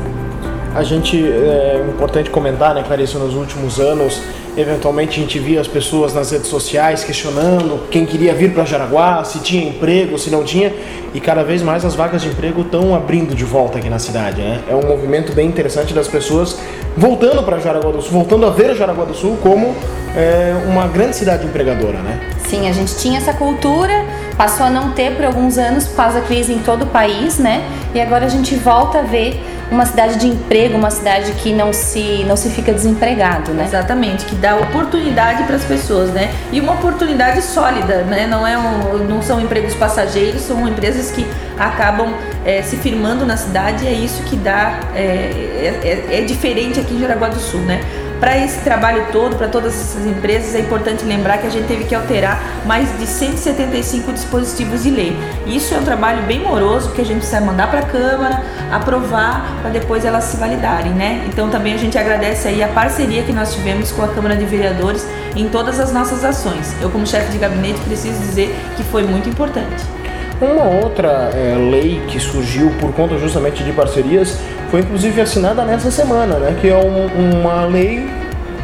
A 0.73 0.81
gente, 0.83 1.23
é 1.23 1.85
importante 1.87 2.31
comentar, 2.31 2.73
né, 2.73 2.81
Clarissa, 2.81 3.19
nos 3.19 3.35
últimos 3.35 3.79
anos, 3.79 4.19
eventualmente 4.57 5.19
a 5.19 5.21
gente 5.21 5.37
via 5.37 5.61
as 5.61 5.67
pessoas 5.67 6.11
nas 6.13 6.31
redes 6.31 6.47
sociais 6.47 7.03
questionando 7.03 7.87
quem 7.91 8.03
queria 8.03 8.33
vir 8.33 8.51
para 8.51 8.65
Jaraguá, 8.65 9.23
se 9.23 9.39
tinha 9.39 9.67
emprego, 9.67 10.17
se 10.17 10.31
não 10.31 10.43
tinha, 10.43 10.73
e 11.13 11.19
cada 11.19 11.43
vez 11.43 11.61
mais 11.61 11.85
as 11.85 11.93
vagas 11.93 12.23
de 12.23 12.29
emprego 12.29 12.61
estão 12.61 12.95
abrindo 12.95 13.35
de 13.35 13.43
volta 13.43 13.77
aqui 13.77 13.89
na 13.89 13.99
cidade. 13.99 14.41
Né? 14.41 14.63
É 14.67 14.75
um 14.75 14.87
movimento 14.87 15.33
bem 15.33 15.47
interessante 15.47 15.93
das 15.93 16.07
pessoas 16.07 16.57
voltando 16.97 17.43
para 17.43 17.59
Jaraguá 17.59 17.91
do 17.91 18.01
Sul, 18.01 18.11
voltando 18.11 18.45
a 18.45 18.49
ver 18.49 18.75
Jaraguá 18.75 19.05
do 19.05 19.13
Sul 19.13 19.37
como 19.41 19.75
é, 20.15 20.53
uma 20.67 20.87
grande 20.87 21.15
cidade 21.15 21.45
empregadora, 21.45 21.99
né? 21.99 22.19
Sim, 22.47 22.67
a 22.67 22.71
gente 22.73 22.97
tinha 22.97 23.17
essa 23.17 23.33
cultura, 23.33 24.05
passou 24.37 24.65
a 24.65 24.69
não 24.69 24.91
ter 24.91 25.15
por 25.15 25.25
alguns 25.25 25.57
anos 25.57 25.87
por 25.87 25.95
causa 25.95 26.19
da 26.19 26.25
crise 26.25 26.53
em 26.53 26.59
todo 26.59 26.83
o 26.83 26.87
país, 26.87 27.37
né? 27.37 27.63
E 27.93 28.01
agora 28.01 28.25
a 28.25 28.29
gente 28.29 28.55
volta 28.55 28.99
a 28.99 29.03
ver 29.03 29.41
uma 29.71 29.85
cidade 29.85 30.19
de 30.19 30.27
emprego, 30.27 30.77
uma 30.77 30.91
cidade 30.91 31.31
que 31.33 31.53
não 31.53 31.71
se, 31.71 32.25
não 32.25 32.35
se 32.35 32.49
fica 32.49 32.73
desempregado, 32.73 33.53
né? 33.53 33.63
Exatamente, 33.63 34.25
que 34.25 34.35
dá 34.35 34.57
oportunidade 34.57 35.43
para 35.43 35.55
as 35.55 35.63
pessoas, 35.63 36.11
né? 36.11 36.29
E 36.51 36.59
uma 36.59 36.73
oportunidade 36.73 37.41
sólida, 37.41 38.03
né? 38.03 38.27
Não, 38.27 38.45
é 38.45 38.57
um, 38.57 38.97
não 39.07 39.21
são 39.21 39.39
empregos 39.39 39.73
passageiros, 39.73 40.41
são 40.41 40.67
empresas 40.67 41.09
que 41.11 41.25
acabam 41.57 42.13
é, 42.45 42.61
se 42.61 42.75
firmando 42.75 43.25
na 43.25 43.37
cidade 43.37 43.85
e 43.85 43.87
é 43.87 43.93
isso 43.93 44.21
que 44.23 44.35
dá, 44.35 44.77
é, 44.93 45.73
é, 45.83 46.17
é 46.19 46.21
diferente 46.21 46.79
aqui 46.79 46.93
em 46.95 46.99
Jaraguá 46.99 47.29
do 47.29 47.39
Sul, 47.39 47.61
né? 47.61 47.81
Para 48.21 48.37
esse 48.37 48.59
trabalho 48.59 49.07
todo, 49.11 49.35
para 49.35 49.47
todas 49.47 49.73
essas 49.73 50.05
empresas, 50.05 50.53
é 50.53 50.59
importante 50.59 51.03
lembrar 51.03 51.39
que 51.39 51.47
a 51.47 51.49
gente 51.49 51.67
teve 51.67 51.85
que 51.85 51.95
alterar 51.95 52.39
mais 52.67 52.95
de 52.99 53.07
175 53.07 54.13
dispositivos 54.13 54.83
de 54.83 54.91
lei. 54.91 55.17
Isso 55.47 55.73
é 55.73 55.79
um 55.79 55.83
trabalho 55.83 56.21
bem 56.27 56.39
moroso, 56.39 56.91
que 56.91 57.01
a 57.01 57.03
gente 57.03 57.17
precisa 57.17 57.41
mandar 57.41 57.71
para 57.71 57.79
a 57.79 57.85
Câmara, 57.85 58.43
aprovar, 58.71 59.57
para 59.61 59.71
depois 59.71 60.05
elas 60.05 60.25
se 60.25 60.37
validarem, 60.37 60.91
né? 60.91 61.25
Então 61.29 61.49
também 61.49 61.73
a 61.73 61.77
gente 61.77 61.97
agradece 61.97 62.47
aí 62.47 62.61
a 62.61 62.67
parceria 62.67 63.23
que 63.23 63.33
nós 63.33 63.55
tivemos 63.55 63.91
com 63.91 64.03
a 64.03 64.09
Câmara 64.09 64.35
de 64.35 64.45
Vereadores 64.45 65.03
em 65.35 65.49
todas 65.49 65.79
as 65.79 65.91
nossas 65.91 66.23
ações. 66.23 66.75
Eu, 66.79 66.91
como 66.91 67.07
chefe 67.07 67.31
de 67.31 67.39
gabinete, 67.39 67.79
preciso 67.79 68.19
dizer 68.19 68.55
que 68.77 68.83
foi 68.83 69.01
muito 69.01 69.29
importante. 69.29 70.00
Uma 70.41 70.63
outra 70.63 71.29
é, 71.35 71.55
lei 71.55 72.01
que 72.07 72.19
surgiu 72.19 72.71
por 72.79 72.91
conta 72.93 73.15
justamente 73.19 73.63
de 73.63 73.71
parcerias 73.71 74.39
foi 74.71 74.79
inclusive 74.79 75.21
assinada 75.21 75.63
nessa 75.63 75.91
semana, 75.91 76.39
né? 76.39 76.57
Que 76.59 76.69
é 76.69 76.75
um, 76.75 77.39
uma 77.39 77.65
lei 77.65 78.09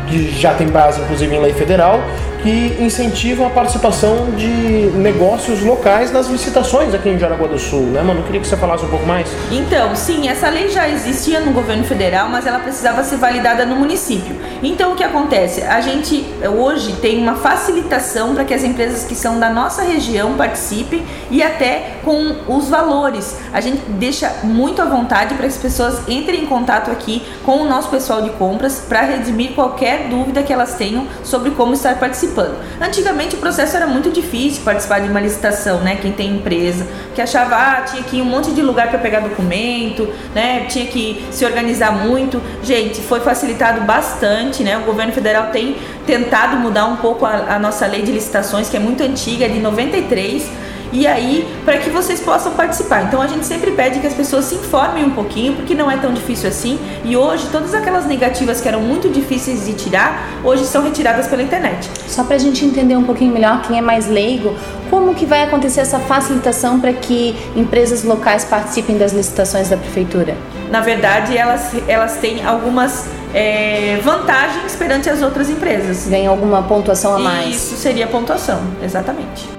que 0.08 0.32
já 0.32 0.56
tem 0.56 0.68
base 0.68 1.00
inclusive 1.02 1.36
em 1.36 1.40
lei 1.40 1.54
federal, 1.54 2.02
que 2.42 2.78
incentivam 2.80 3.48
a 3.48 3.50
participação 3.50 4.32
de 4.32 4.48
negócios 4.48 5.62
locais 5.62 6.12
nas 6.12 6.28
licitações 6.28 6.94
aqui 6.94 7.10
em 7.10 7.18
Jaraguá 7.18 7.48
do 7.48 7.58
Sul, 7.58 7.82
né, 7.88 8.02
mano? 8.02 8.20
Eu 8.20 8.24
queria 8.24 8.42
que 8.42 8.48
você 8.48 8.58
falasse 8.58 8.86
um 8.86 8.90
pouco 8.90 9.06
mais. 9.06 9.28
Então, 9.52 9.96
sim, 9.96 10.28
essa 10.28 10.50
lei 10.50 10.70
já 10.70 10.88
existia 10.88 11.40
no 11.40 11.52
governo 11.52 11.84
federal, 11.84 12.30
mas 12.30 12.46
ela 12.46 12.60
precisava 12.60 13.04
ser 13.04 13.18
validada 13.18 13.66
no 13.66 13.76
município. 13.76 14.36
Então, 14.62 14.94
o 14.94 14.96
que 14.96 15.04
acontece? 15.04 15.62
A 15.64 15.82
gente 15.82 16.26
hoje 16.58 16.94
tem 16.94 17.20
uma 17.20 17.36
facilitação 17.36 18.36
para 18.36 18.46
que 18.46 18.54
as 18.54 18.64
empresas 18.64 19.04
que 19.04 19.16
são 19.16 19.40
da 19.40 19.50
nossa 19.50 19.82
região 19.82 20.34
participem 20.36 21.04
e 21.32 21.42
até 21.42 21.98
com 22.04 22.36
os 22.48 22.70
valores. 22.70 23.38
A 23.52 23.62
gente 23.62 23.82
deixa 23.92 24.32
muito 24.44 24.82
à 24.82 24.86
vontade 24.86 25.34
para 25.34 25.48
que 25.48 25.54
as 25.54 25.58
pessoas 25.58 26.08
entrem 26.08 26.44
em 26.44 26.46
contato 26.46 26.92
aqui 26.92 27.24
com 27.44 27.58
o 27.58 27.66
nosso 27.66 27.90
pessoal 27.90 28.22
de 28.22 28.30
compras 28.32 28.84
para 28.88 29.02
redimir 29.02 29.54
qualquer 29.54 30.08
dúvida 30.10 30.44
que 30.44 30.54
elas 30.54 30.76
tenham 30.76 31.08
sobre 31.24 31.52
como 31.52 31.74
estar 31.74 32.00
participando 32.00 32.27
participando. 32.28 32.58
Antigamente 32.80 33.36
o 33.36 33.40
processo 33.40 33.76
era 33.76 33.88
muito 33.88 34.10
difícil 34.10 34.64
participar 34.64 35.00
de 35.00 35.10
uma 35.10 35.20
licitação, 35.20 35.80
né? 35.80 35.98
Quem 36.02 36.12
tem 36.12 36.36
empresa, 36.36 36.86
que 37.16 37.22
achava, 37.22 37.56
ah, 37.56 37.82
tinha 37.82 38.04
que 38.04 38.18
ir 38.18 38.22
um 38.22 38.26
monte 38.26 38.52
de 38.52 38.62
lugar 38.62 38.90
para 38.90 39.00
pegar 39.00 39.22
documento, 39.22 40.08
né? 40.34 40.66
Tinha 40.70 40.86
que 40.86 41.26
se 41.32 41.46
organizar 41.46 41.92
muito. 41.92 42.42
Gente, 42.64 43.02
foi 43.02 43.20
facilitado 43.20 43.82
bastante, 43.82 44.64
né? 44.64 44.78
O 44.78 44.82
governo 44.82 45.14
federal 45.14 45.48
tem 45.52 45.76
tentado 46.06 46.58
mudar 46.58 46.86
um 46.86 46.98
pouco 46.98 47.26
a, 47.26 47.56
a 47.56 47.60
nossa 47.60 47.86
lei 47.88 48.02
de 48.02 48.12
licitações, 48.12 48.70
que 48.70 48.78
é 48.78 48.80
muito 48.80 49.04
antiga, 49.04 49.46
é 49.46 49.50
de 49.50 49.60
93 49.60 50.67
e 50.98 51.06
aí 51.06 51.48
para 51.64 51.78
que 51.78 51.92
vocês 51.92 52.20
possam 52.20 52.54
participar. 52.54 53.04
Então 53.04 53.22
a 53.22 53.28
gente 53.28 53.46
sempre 53.46 53.72
pede 53.72 54.00
que 54.00 54.08
as 54.08 54.14
pessoas 54.14 54.46
se 54.46 54.56
informem 54.56 55.04
um 55.04 55.12
pouquinho, 55.12 55.54
porque 55.54 55.76
não 55.76 55.90
é 55.92 55.98
tão 55.98 56.12
difícil 56.12 56.50
assim. 56.50 56.80
E 57.06 57.16
hoje 57.16 57.48
todas 57.52 57.74
aquelas 57.76 58.06
negativas 58.06 58.60
que 58.60 58.68
eram 58.68 58.82
muito 58.82 59.08
difíceis 59.08 59.66
de 59.66 59.74
tirar, 59.74 60.28
hoje 60.44 60.66
são 60.66 60.84
retiradas 60.84 61.28
pela 61.28 61.44
internet. 61.44 61.88
Só 62.08 62.24
para 62.24 62.36
a 62.36 62.40
gente 62.40 62.66
entender 62.66 62.96
um 62.96 63.04
pouquinho 63.04 63.32
melhor, 63.32 63.62
quem 63.62 63.78
é 63.78 63.82
mais 63.82 64.08
leigo, 64.08 64.56
como 64.90 65.14
que 65.14 65.26
vai 65.26 65.44
acontecer 65.44 65.82
essa 65.82 66.00
facilitação 66.00 66.80
para 66.80 66.94
que 66.94 67.36
empresas 67.56 68.04
locais 68.04 68.44
participem 68.46 68.98
das 68.98 69.14
licitações 69.14 69.70
da 69.70 69.78
prefeitura? 69.78 70.36
Na 70.72 70.82
verdade, 70.82 71.38
elas, 71.38 71.74
elas 71.88 72.18
têm 72.18 72.44
algumas 72.44 73.08
é, 73.36 74.00
vantagens 74.04 74.76
perante 74.76 75.10
as 75.10 75.22
outras 75.22 75.50
empresas. 75.50 76.08
Ganham 76.08 76.34
alguma 76.34 76.64
pontuação 76.64 77.16
a 77.16 77.20
mais? 77.20 77.56
Isso 77.56 77.76
seria 77.76 78.08
pontuação, 78.08 78.60
exatamente 78.84 79.57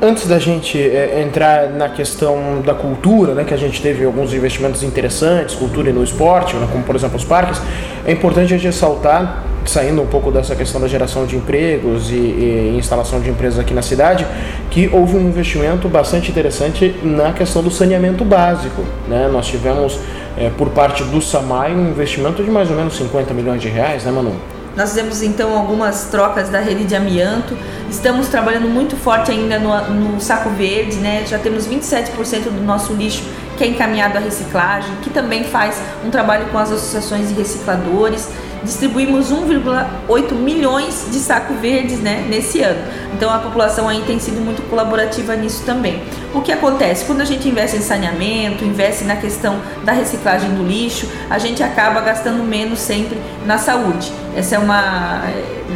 antes 0.00 0.26
da 0.26 0.38
gente 0.38 0.78
é, 0.80 1.22
entrar 1.22 1.70
na 1.70 1.88
questão 1.88 2.60
da 2.64 2.74
cultura, 2.74 3.34
né, 3.34 3.44
que 3.44 3.52
a 3.52 3.56
gente 3.56 3.82
teve 3.82 4.04
alguns 4.04 4.32
investimentos 4.32 4.82
interessantes, 4.82 5.54
cultura 5.54 5.90
e 5.90 5.92
no 5.92 6.02
esporte, 6.02 6.54
né, 6.56 6.68
como 6.70 6.84
por 6.84 6.94
exemplo 6.94 7.16
os 7.16 7.24
parques, 7.24 7.60
é 8.06 8.12
importante 8.12 8.54
a 8.54 8.56
gente 8.56 8.66
ressaltar, 8.66 9.44
saindo 9.64 10.00
um 10.00 10.06
pouco 10.06 10.30
dessa 10.30 10.54
questão 10.54 10.80
da 10.80 10.88
geração 10.88 11.26
de 11.26 11.36
empregos 11.36 12.10
e, 12.10 12.14
e 12.14 12.74
instalação 12.78 13.20
de 13.20 13.28
empresas 13.28 13.58
aqui 13.58 13.74
na 13.74 13.82
cidade, 13.82 14.26
que 14.70 14.88
houve 14.92 15.16
um 15.16 15.20
investimento 15.20 15.88
bastante 15.88 16.30
interessante 16.30 16.94
na 17.02 17.32
questão 17.32 17.62
do 17.62 17.70
saneamento 17.70 18.24
básico. 18.24 18.82
Né? 19.08 19.28
Nós 19.30 19.46
tivemos, 19.46 19.98
é, 20.38 20.48
por 20.56 20.70
parte 20.70 21.02
do 21.04 21.20
SAMAI, 21.20 21.74
um 21.74 21.90
investimento 21.90 22.42
de 22.42 22.50
mais 22.50 22.70
ou 22.70 22.76
menos 22.76 22.96
50 22.96 23.34
milhões 23.34 23.60
de 23.60 23.68
reais, 23.68 24.04
né, 24.04 24.12
Manu? 24.12 24.36
Nós 24.76 24.90
fizemos 24.90 25.22
então 25.22 25.56
algumas 25.56 26.04
trocas 26.04 26.48
da 26.48 26.60
rede 26.60 26.84
de 26.84 26.94
amianto. 26.94 27.56
Estamos 27.90 28.28
trabalhando 28.28 28.68
muito 28.68 28.96
forte 28.96 29.30
ainda 29.30 29.58
no, 29.58 29.94
no 29.94 30.20
saco 30.20 30.50
verde, 30.50 30.96
né? 30.96 31.24
Já 31.26 31.38
temos 31.38 31.66
27% 31.66 32.44
do 32.44 32.62
nosso 32.62 32.92
lixo 32.92 33.24
que 33.56 33.64
é 33.64 33.66
encaminhado 33.66 34.16
à 34.16 34.20
reciclagem, 34.20 34.94
que 35.02 35.10
também 35.10 35.42
faz 35.42 35.82
um 36.04 36.10
trabalho 36.10 36.46
com 36.46 36.58
as 36.58 36.70
associações 36.70 37.28
de 37.28 37.34
recicladores 37.34 38.28
distribuímos 38.62 39.32
1,8 39.32 40.32
milhões 40.32 41.06
de 41.10 41.18
sacos 41.18 41.56
verdes 41.58 42.00
né, 42.00 42.26
nesse 42.28 42.60
ano. 42.62 42.80
Então 43.14 43.32
a 43.32 43.38
população 43.38 43.88
aí 43.88 44.02
tem 44.06 44.18
sido 44.18 44.40
muito 44.40 44.62
colaborativa 44.68 45.34
nisso 45.36 45.62
também. 45.64 46.02
O 46.34 46.40
que 46.40 46.52
acontece? 46.52 47.04
Quando 47.04 47.20
a 47.20 47.24
gente 47.24 47.48
investe 47.48 47.76
em 47.76 47.80
saneamento, 47.80 48.64
investe 48.64 49.04
na 49.04 49.16
questão 49.16 49.58
da 49.84 49.92
reciclagem 49.92 50.50
do 50.54 50.62
lixo, 50.62 51.08
a 51.30 51.38
gente 51.38 51.62
acaba 51.62 52.00
gastando 52.00 52.42
menos 52.42 52.78
sempre 52.78 53.18
na 53.46 53.58
saúde. 53.58 54.12
Essa 54.36 54.56
é 54.56 54.58
uma. 54.58 55.22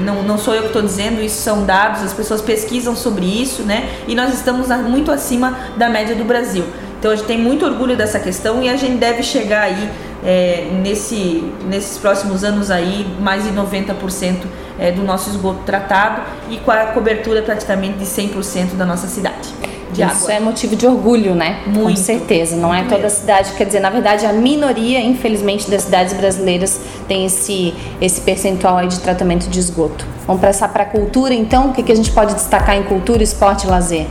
Não, 0.04 0.22
não 0.22 0.38
sou 0.38 0.54
eu 0.54 0.62
que 0.62 0.66
estou 0.68 0.82
dizendo, 0.82 1.22
isso 1.22 1.42
são 1.42 1.64
dados, 1.64 2.02
as 2.02 2.12
pessoas 2.12 2.40
pesquisam 2.40 2.96
sobre 2.96 3.26
isso, 3.26 3.62
né? 3.62 3.88
E 4.06 4.14
nós 4.14 4.32
estamos 4.32 4.68
muito 4.68 5.10
acima 5.10 5.56
da 5.76 5.88
média 5.88 6.14
do 6.14 6.24
Brasil. 6.24 6.64
Então 6.98 7.10
a 7.10 7.16
gente 7.16 7.26
tem 7.26 7.38
muito 7.38 7.64
orgulho 7.64 7.96
dessa 7.96 8.20
questão 8.20 8.62
e 8.62 8.68
a 8.68 8.76
gente 8.76 8.96
deve 8.96 9.24
chegar 9.24 9.62
aí 9.62 9.90
é, 10.24 10.68
nesse, 10.82 11.44
nesses 11.68 11.98
próximos 11.98 12.44
anos 12.44 12.70
aí 12.70 13.06
mais 13.20 13.44
de 13.44 13.50
90% 13.50 14.44
é, 14.78 14.92
do 14.92 15.02
nosso 15.02 15.30
esgoto 15.30 15.60
tratado 15.64 16.22
e 16.50 16.56
com 16.58 16.70
a 16.70 16.86
cobertura 16.86 17.42
praticamente 17.42 17.98
de 17.98 18.04
100% 18.04 18.74
da 18.76 18.86
nossa 18.86 19.06
cidade. 19.06 19.48
de 19.92 20.02
Isso 20.02 20.24
água. 20.24 20.32
é 20.32 20.40
motivo 20.40 20.74
de 20.74 20.86
orgulho, 20.86 21.34
né? 21.34 21.60
Muito. 21.66 21.90
Com 21.90 21.96
certeza. 21.96 22.56
Não 22.56 22.72
é 22.74 22.84
toda 22.84 23.06
a 23.06 23.10
cidade, 23.10 23.52
quer 23.52 23.64
dizer, 23.64 23.80
na 23.80 23.90
verdade, 23.90 24.24
a 24.24 24.32
minoria, 24.32 25.00
infelizmente, 25.00 25.70
das 25.70 25.82
cidades 25.82 26.14
brasileiras 26.14 26.80
tem 27.06 27.26
esse, 27.26 27.74
esse 28.00 28.20
percentual 28.22 28.78
aí 28.78 28.88
de 28.88 29.00
tratamento 29.00 29.48
de 29.48 29.58
esgoto. 29.58 30.06
Vamos 30.26 30.40
passar 30.40 30.68
para 30.68 30.84
a 30.84 30.86
cultura, 30.86 31.34
então? 31.34 31.70
O 31.70 31.72
que, 31.72 31.82
que 31.82 31.92
a 31.92 31.96
gente 31.96 32.10
pode 32.10 32.34
destacar 32.34 32.76
em 32.76 32.84
cultura, 32.84 33.22
esporte 33.22 33.66
e 33.66 33.70
lazer? 33.70 34.06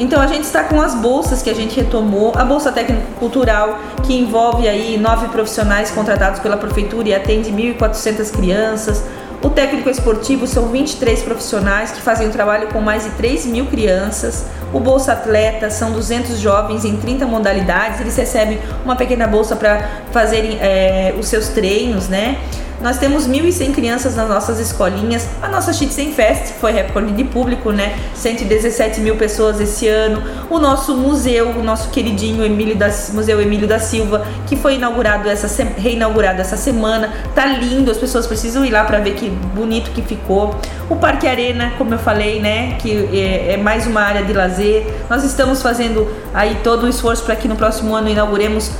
Então 0.00 0.18
a 0.18 0.26
gente 0.26 0.44
está 0.44 0.64
com 0.64 0.80
as 0.80 0.94
bolsas 0.94 1.42
que 1.42 1.50
a 1.50 1.54
gente 1.54 1.78
retomou, 1.78 2.32
a 2.34 2.42
bolsa 2.42 2.72
técnico 2.72 3.06
cultural 3.18 3.78
que 4.02 4.14
envolve 4.14 4.66
aí 4.66 4.96
nove 4.96 5.28
profissionais 5.28 5.90
contratados 5.90 6.40
pela 6.40 6.56
prefeitura 6.56 7.10
e 7.10 7.14
atende 7.14 7.52
1.400 7.52 8.30
crianças. 8.32 9.04
O 9.42 9.50
técnico 9.50 9.90
esportivo 9.90 10.46
são 10.46 10.68
23 10.68 11.22
profissionais 11.22 11.90
que 11.90 12.00
fazem 12.00 12.28
o 12.28 12.30
trabalho 12.30 12.68
com 12.68 12.80
mais 12.80 13.04
de 13.04 13.10
3 13.10 13.44
mil 13.44 13.66
crianças. 13.66 14.46
O 14.72 14.80
Bolsa 14.80 15.12
Atleta 15.12 15.68
são 15.68 15.92
200 15.92 16.38
jovens 16.38 16.86
em 16.86 16.96
30 16.96 17.26
modalidades. 17.26 18.00
Eles 18.00 18.16
recebem 18.16 18.58
uma 18.82 18.96
pequena 18.96 19.26
bolsa 19.26 19.54
para 19.54 19.86
fazerem 20.12 20.58
é, 20.62 21.14
os 21.18 21.28
seus 21.28 21.48
treinos, 21.48 22.08
né? 22.08 22.38
Nós 22.80 22.96
temos 22.96 23.28
1.100 23.28 23.74
crianças 23.74 24.16
nas 24.16 24.26
nossas 24.26 24.58
escolinhas. 24.58 25.28
A 25.42 25.48
nossa 25.48 25.70
Sem 25.70 26.12
Fest 26.12 26.54
foi 26.58 26.72
recorde 26.72 27.12
de 27.12 27.24
público, 27.24 27.70
né? 27.70 27.94
117 28.14 29.02
mil 29.02 29.16
pessoas 29.16 29.60
esse 29.60 29.86
ano. 29.86 30.22
O 30.48 30.58
nosso 30.58 30.96
museu, 30.96 31.50
o 31.50 31.62
nosso 31.62 31.90
queridinho 31.90 32.42
Emílio 32.42 32.74
da, 32.74 32.90
Museu 33.12 33.38
Emílio 33.38 33.68
da 33.68 33.78
Silva, 33.78 34.26
que 34.46 34.56
foi 34.56 34.76
inaugurado 34.76 35.28
essa 35.28 35.62
reinaugurado 35.76 36.40
essa 36.40 36.56
semana. 36.56 37.12
Tá 37.34 37.44
lindo, 37.44 37.90
as 37.90 37.98
pessoas 37.98 38.26
precisam 38.26 38.64
ir 38.64 38.70
lá 38.70 38.82
para 38.84 38.98
ver 38.98 39.12
que 39.12 39.28
bonito 39.28 39.90
que 39.90 40.00
ficou. 40.00 40.54
O 40.88 40.96
Parque 40.96 41.26
Arena, 41.26 41.74
como 41.76 41.92
eu 41.92 41.98
falei, 41.98 42.40
né? 42.40 42.78
Que 42.78 43.10
é, 43.12 43.52
é 43.54 43.56
mais 43.58 43.86
uma 43.86 44.00
área 44.00 44.22
de 44.22 44.32
lazer. 44.32 44.86
Nós 45.10 45.22
estamos 45.22 45.60
fazendo 45.60 46.10
aí 46.32 46.56
todo 46.64 46.84
o 46.84 46.88
esforço 46.88 47.24
para 47.24 47.36
que 47.36 47.46
no 47.46 47.56
próximo 47.56 47.94
ano 47.94 48.08
inauguremos 48.08 48.70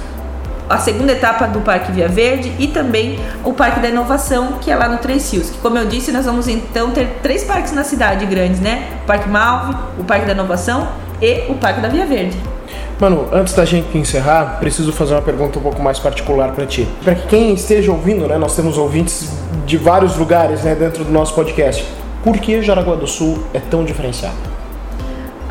a 0.70 0.78
segunda 0.78 1.11
etapa 1.11 1.48
do 1.48 1.61
Parque 1.61 1.90
Via 1.90 2.06
Verde 2.06 2.52
e 2.56 2.68
também 2.68 3.18
o 3.44 3.52
Parque 3.52 3.80
da 3.80 3.88
Inovação, 3.88 4.52
que 4.61 4.70
é 4.70 4.76
lá 4.76 4.88
no 4.88 4.98
Três 4.98 5.33
Rios. 5.33 5.50
Que, 5.50 5.59
como 5.59 5.76
eu 5.76 5.87
disse, 5.87 6.12
nós 6.12 6.24
vamos 6.24 6.46
então 6.46 6.92
ter 6.92 7.18
três 7.20 7.42
parques 7.42 7.72
na 7.72 7.83
cidade 7.83 8.24
grandes, 8.24 8.61
né? 8.61 8.88
O 9.02 9.06
Parque 9.06 9.28
Malve, 9.28 9.74
o 9.98 10.04
Parque 10.04 10.26
da 10.26 10.33
Inovação 10.33 10.88
e 11.20 11.50
o 11.50 11.54
Parque 11.56 11.80
da 11.80 11.88
Via 11.88 12.06
Verde. 12.06 12.38
Mano, 13.00 13.28
antes 13.33 13.52
da 13.54 13.64
gente 13.64 13.98
encerrar, 13.98 14.59
preciso 14.61 14.92
fazer 14.92 15.14
uma 15.14 15.22
pergunta 15.22 15.59
um 15.59 15.62
pouco 15.62 15.83
mais 15.83 15.98
particular 15.98 16.52
para 16.52 16.66
ti. 16.66 16.87
Para 17.02 17.16
quem 17.16 17.52
esteja 17.52 17.90
ouvindo, 17.90 18.28
né, 18.28 18.38
nós 18.38 18.54
temos 18.54 18.78
ouvintes 18.78 19.28
de 19.66 19.76
vários 19.76 20.16
lugares, 20.16 20.62
né, 20.62 20.76
dentro 20.76 21.02
do 21.02 21.11
nosso 21.11 21.35
podcast. 21.35 21.85
Por 22.22 22.38
que 22.38 22.62
Jaraguá 22.62 22.94
do 22.94 23.09
Sul 23.09 23.42
é 23.52 23.59
tão 23.59 23.85
diferenciado? 23.85 24.49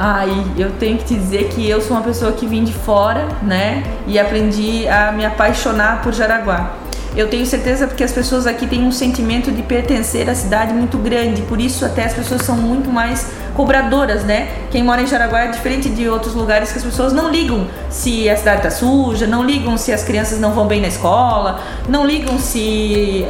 Ai, 0.01 0.31
eu 0.57 0.71
tenho 0.79 0.97
que 0.97 1.03
te 1.03 1.13
dizer 1.13 1.49
que 1.49 1.69
eu 1.69 1.81
sou 1.81 1.97
uma 1.97 2.03
pessoa 2.03 2.31
que 2.31 2.47
vim 2.47 2.63
de 2.63 2.71
fora, 2.71 3.27
né? 3.41 3.83
E 4.07 4.17
aprendi 4.17 4.88
a 4.88 5.12
me 5.12 5.25
apaixonar 5.25 6.01
por 6.01 6.13
Jaraguá. 6.13 6.71
Eu 7.13 7.27
tenho 7.27 7.45
certeza 7.45 7.85
porque 7.85 8.05
as 8.05 8.13
pessoas 8.13 8.47
aqui 8.47 8.65
têm 8.65 8.81
um 8.81 8.93
sentimento 8.93 9.51
de 9.51 9.62
pertencer 9.62 10.29
à 10.29 10.35
cidade 10.35 10.73
muito 10.73 10.97
grande, 10.97 11.41
por 11.41 11.59
isso 11.59 11.83
até 11.83 12.05
as 12.05 12.13
pessoas 12.13 12.43
são 12.43 12.55
muito 12.55 12.89
mais 12.89 13.29
cobradoras, 13.53 14.23
né? 14.23 14.47
Quem 14.71 14.83
mora 14.83 15.01
em 15.01 15.07
Jaraguá 15.07 15.41
é 15.41 15.47
diferente 15.47 15.89
de 15.89 16.07
outros 16.07 16.33
lugares 16.33 16.71
que 16.71 16.77
as 16.77 16.83
pessoas 16.85 17.12
não 17.12 17.29
ligam 17.29 17.67
se 17.89 18.29
a 18.29 18.38
cidade 18.38 18.62
tá 18.62 18.71
suja, 18.71 19.27
não 19.27 19.43
ligam 19.43 19.75
se 19.75 19.91
as 19.91 20.01
crianças 20.01 20.39
não 20.39 20.53
vão 20.53 20.65
bem 20.65 20.79
na 20.79 20.88
escola, 20.88 21.59
não 21.89 22.07
ligam 22.07 22.39
se 22.39 23.25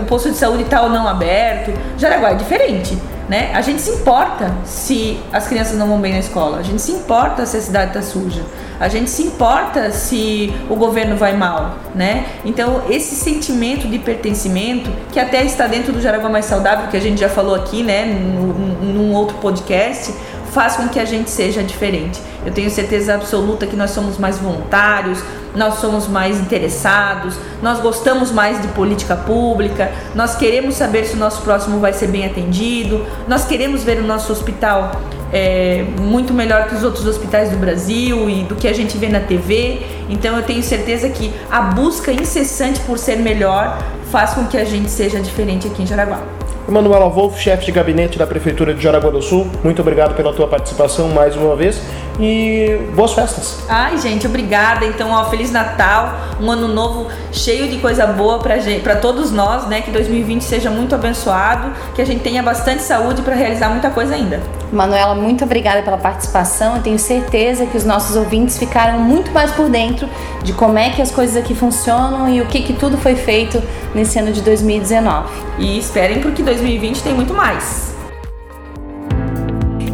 o 0.00 0.06
posto 0.06 0.30
de 0.30 0.38
saúde 0.38 0.64
tá 0.64 0.80
ou 0.80 0.88
não 0.88 1.06
aberto. 1.06 1.70
Jaraguá 1.98 2.30
é 2.30 2.34
diferente 2.34 2.96
né? 3.28 3.50
A 3.54 3.60
gente 3.60 3.82
se 3.82 3.90
importa 3.90 4.54
se 4.64 5.18
as 5.32 5.46
crianças 5.46 5.76
não 5.76 5.86
vão 5.86 6.00
bem 6.00 6.12
na 6.12 6.18
escola, 6.18 6.58
a 6.58 6.62
gente 6.62 6.80
se 6.80 6.92
importa 6.92 7.44
se 7.44 7.56
a 7.56 7.60
cidade 7.60 7.90
está 7.90 8.02
suja, 8.02 8.42
a 8.80 8.88
gente 8.88 9.10
se 9.10 9.22
importa 9.22 9.90
se 9.90 10.52
o 10.70 10.76
governo 10.76 11.16
vai 11.16 11.36
mal, 11.36 11.76
né? 11.94 12.26
Então 12.44 12.82
esse 12.88 13.14
sentimento 13.14 13.86
de 13.86 13.98
pertencimento 13.98 14.90
que 15.12 15.20
até 15.20 15.44
está 15.44 15.66
dentro 15.66 15.92
do 15.92 16.00
Jaraguá 16.00 16.28
Mais 16.28 16.46
Saudável 16.46 16.88
que 16.88 16.96
a 16.96 17.00
gente 17.00 17.20
já 17.20 17.28
falou 17.28 17.54
aqui, 17.54 17.82
né? 17.82 18.06
Num, 18.06 18.92
num 18.92 19.14
outro 19.14 19.36
podcast, 19.38 20.14
faz 20.52 20.76
com 20.76 20.88
que 20.88 20.98
a 20.98 21.04
gente 21.04 21.30
seja 21.30 21.62
diferente. 21.62 22.20
Eu 22.44 22.52
tenho 22.52 22.70
certeza 22.70 23.14
absoluta 23.14 23.66
que 23.66 23.76
nós 23.76 23.90
somos 23.90 24.18
mais 24.18 24.38
voluntários, 24.38 25.22
nós 25.54 25.74
somos 25.74 26.06
mais 26.06 26.38
interessados, 26.38 27.34
nós 27.62 27.80
gostamos 27.80 28.30
mais 28.30 28.60
de 28.62 28.68
política 28.68 29.16
pública, 29.16 29.90
nós 30.14 30.36
queremos 30.36 30.76
saber 30.76 31.04
se 31.04 31.14
o 31.14 31.18
nosso 31.18 31.42
próximo 31.42 31.80
vai 31.80 31.92
ser 31.92 32.08
bem 32.08 32.24
atendido, 32.24 33.04
nós 33.26 33.44
queremos 33.44 33.82
ver 33.82 33.98
o 33.98 34.04
nosso 34.04 34.32
hospital 34.32 34.92
é, 35.32 35.84
muito 36.00 36.32
melhor 36.32 36.68
que 36.68 36.74
os 36.74 36.82
outros 36.82 37.06
hospitais 37.06 37.50
do 37.50 37.56
Brasil 37.56 38.30
e 38.30 38.44
do 38.44 38.54
que 38.54 38.68
a 38.68 38.72
gente 38.72 38.96
vê 38.96 39.08
na 39.08 39.20
TV. 39.20 39.82
Então 40.08 40.36
eu 40.36 40.42
tenho 40.42 40.62
certeza 40.62 41.08
que 41.08 41.32
a 41.50 41.60
busca 41.60 42.12
incessante 42.12 42.80
por 42.80 42.98
ser 42.98 43.16
melhor 43.16 43.78
faz 44.10 44.32
com 44.32 44.46
que 44.46 44.56
a 44.56 44.64
gente 44.64 44.90
seja 44.90 45.20
diferente 45.20 45.66
aqui 45.66 45.82
em 45.82 45.86
Jaraguá. 45.86 46.37
Emanuela 46.68 47.08
Wolf, 47.08 47.38
chefe 47.38 47.64
de 47.64 47.72
gabinete 47.72 48.18
da 48.18 48.26
Prefeitura 48.26 48.74
de 48.74 48.82
Jaraguá 48.82 49.08
do 49.10 49.22
Sul, 49.22 49.46
muito 49.64 49.80
obrigado 49.80 50.14
pela 50.14 50.34
tua 50.34 50.46
participação 50.46 51.08
mais 51.08 51.34
uma 51.34 51.56
vez 51.56 51.80
e 52.20 52.78
boas 52.94 53.12
festas. 53.12 53.60
Ai, 53.68 53.96
gente, 53.98 54.26
obrigada. 54.26 54.84
Então, 54.84 55.10
ó, 55.10 55.24
Feliz 55.30 55.50
Natal, 55.52 56.14
um 56.40 56.50
ano 56.50 56.68
novo 56.68 57.06
cheio 57.32 57.68
de 57.68 57.78
coisa 57.78 58.06
boa 58.06 58.40
para 58.40 58.96
todos 58.96 59.30
nós, 59.30 59.66
né? 59.68 59.80
Que 59.80 59.90
2020 59.90 60.42
seja 60.42 60.68
muito 60.68 60.94
abençoado, 60.94 61.72
que 61.94 62.02
a 62.02 62.04
gente 62.04 62.20
tenha 62.20 62.42
bastante 62.42 62.82
saúde 62.82 63.22
para 63.22 63.34
realizar 63.34 63.70
muita 63.70 63.90
coisa 63.90 64.14
ainda. 64.14 64.42
Manuela, 64.72 65.14
muito 65.14 65.44
obrigada 65.44 65.82
pela 65.82 65.96
participação. 65.96 66.76
Eu 66.76 66.82
tenho 66.82 66.98
certeza 66.98 67.66
que 67.66 67.76
os 67.76 67.84
nossos 67.84 68.16
ouvintes 68.16 68.58
ficaram 68.58 68.98
muito 68.98 69.30
mais 69.30 69.50
por 69.52 69.68
dentro 69.68 70.08
de 70.42 70.52
como 70.52 70.78
é 70.78 70.90
que 70.90 71.00
as 71.00 71.10
coisas 71.10 71.36
aqui 71.36 71.54
funcionam 71.54 72.28
e 72.28 72.40
o 72.40 72.46
que, 72.46 72.62
que 72.62 72.72
tudo 72.72 72.98
foi 72.98 73.14
feito 73.14 73.62
nesse 73.94 74.18
ano 74.18 74.32
de 74.32 74.42
2019. 74.42 75.28
E 75.58 75.78
esperem 75.78 76.20
porque 76.20 76.42
2020 76.58 77.02
tem 77.02 77.14
muito 77.14 77.32
mais. 77.32 77.94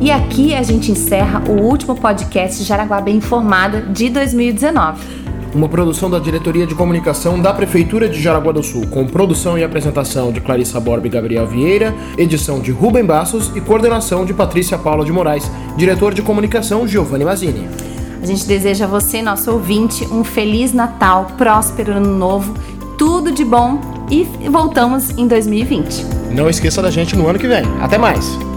E 0.00 0.10
aqui 0.10 0.54
a 0.54 0.62
gente 0.62 0.90
encerra 0.90 1.42
o 1.48 1.60
último 1.62 1.94
podcast 1.94 2.62
Jaraguá 2.64 3.00
Bem 3.00 3.16
Informada 3.16 3.82
de 3.82 4.08
2019 4.08 5.24
uma 5.54 5.68
produção 5.68 6.10
da 6.10 6.18
Diretoria 6.18 6.66
de 6.66 6.74
Comunicação 6.74 7.40
da 7.40 7.54
Prefeitura 7.54 8.08
de 8.08 8.20
Jaraguá 8.20 8.50
do 8.50 8.60
Sul, 8.60 8.88
com 8.88 9.06
produção 9.06 9.56
e 9.56 9.62
apresentação 9.62 10.32
de 10.32 10.40
Clarissa 10.40 10.80
Borba 10.80 11.06
e 11.06 11.10
Gabriel 11.10 11.46
Vieira, 11.46 11.94
edição 12.18 12.58
de 12.58 12.72
Rubem 12.72 13.04
Bassos 13.04 13.52
e 13.54 13.60
coordenação 13.60 14.24
de 14.24 14.34
Patrícia 14.34 14.76
Paula 14.76 15.04
de 15.04 15.12
Moraes, 15.12 15.48
diretor 15.76 16.12
de 16.12 16.22
comunicação 16.22 16.88
Giovanni 16.88 17.24
Mazzini. 17.24 17.68
A 18.20 18.26
gente 18.26 18.44
deseja 18.48 18.86
a 18.86 18.88
você, 18.88 19.22
nosso 19.22 19.52
ouvinte, 19.52 20.04
um 20.06 20.24
feliz 20.24 20.72
Natal, 20.72 21.26
próspero 21.38 21.92
ano 21.92 22.18
novo, 22.18 22.52
tudo 22.98 23.30
de 23.30 23.44
bom 23.44 23.93
e 24.10 24.24
voltamos 24.48 25.10
em 25.10 25.26
2020. 25.26 26.04
Não 26.30 26.48
esqueça 26.48 26.82
da 26.82 26.90
gente 26.90 27.16
no 27.16 27.28
ano 27.28 27.38
que 27.38 27.46
vem. 27.46 27.64
Até 27.80 27.98
mais! 27.98 28.53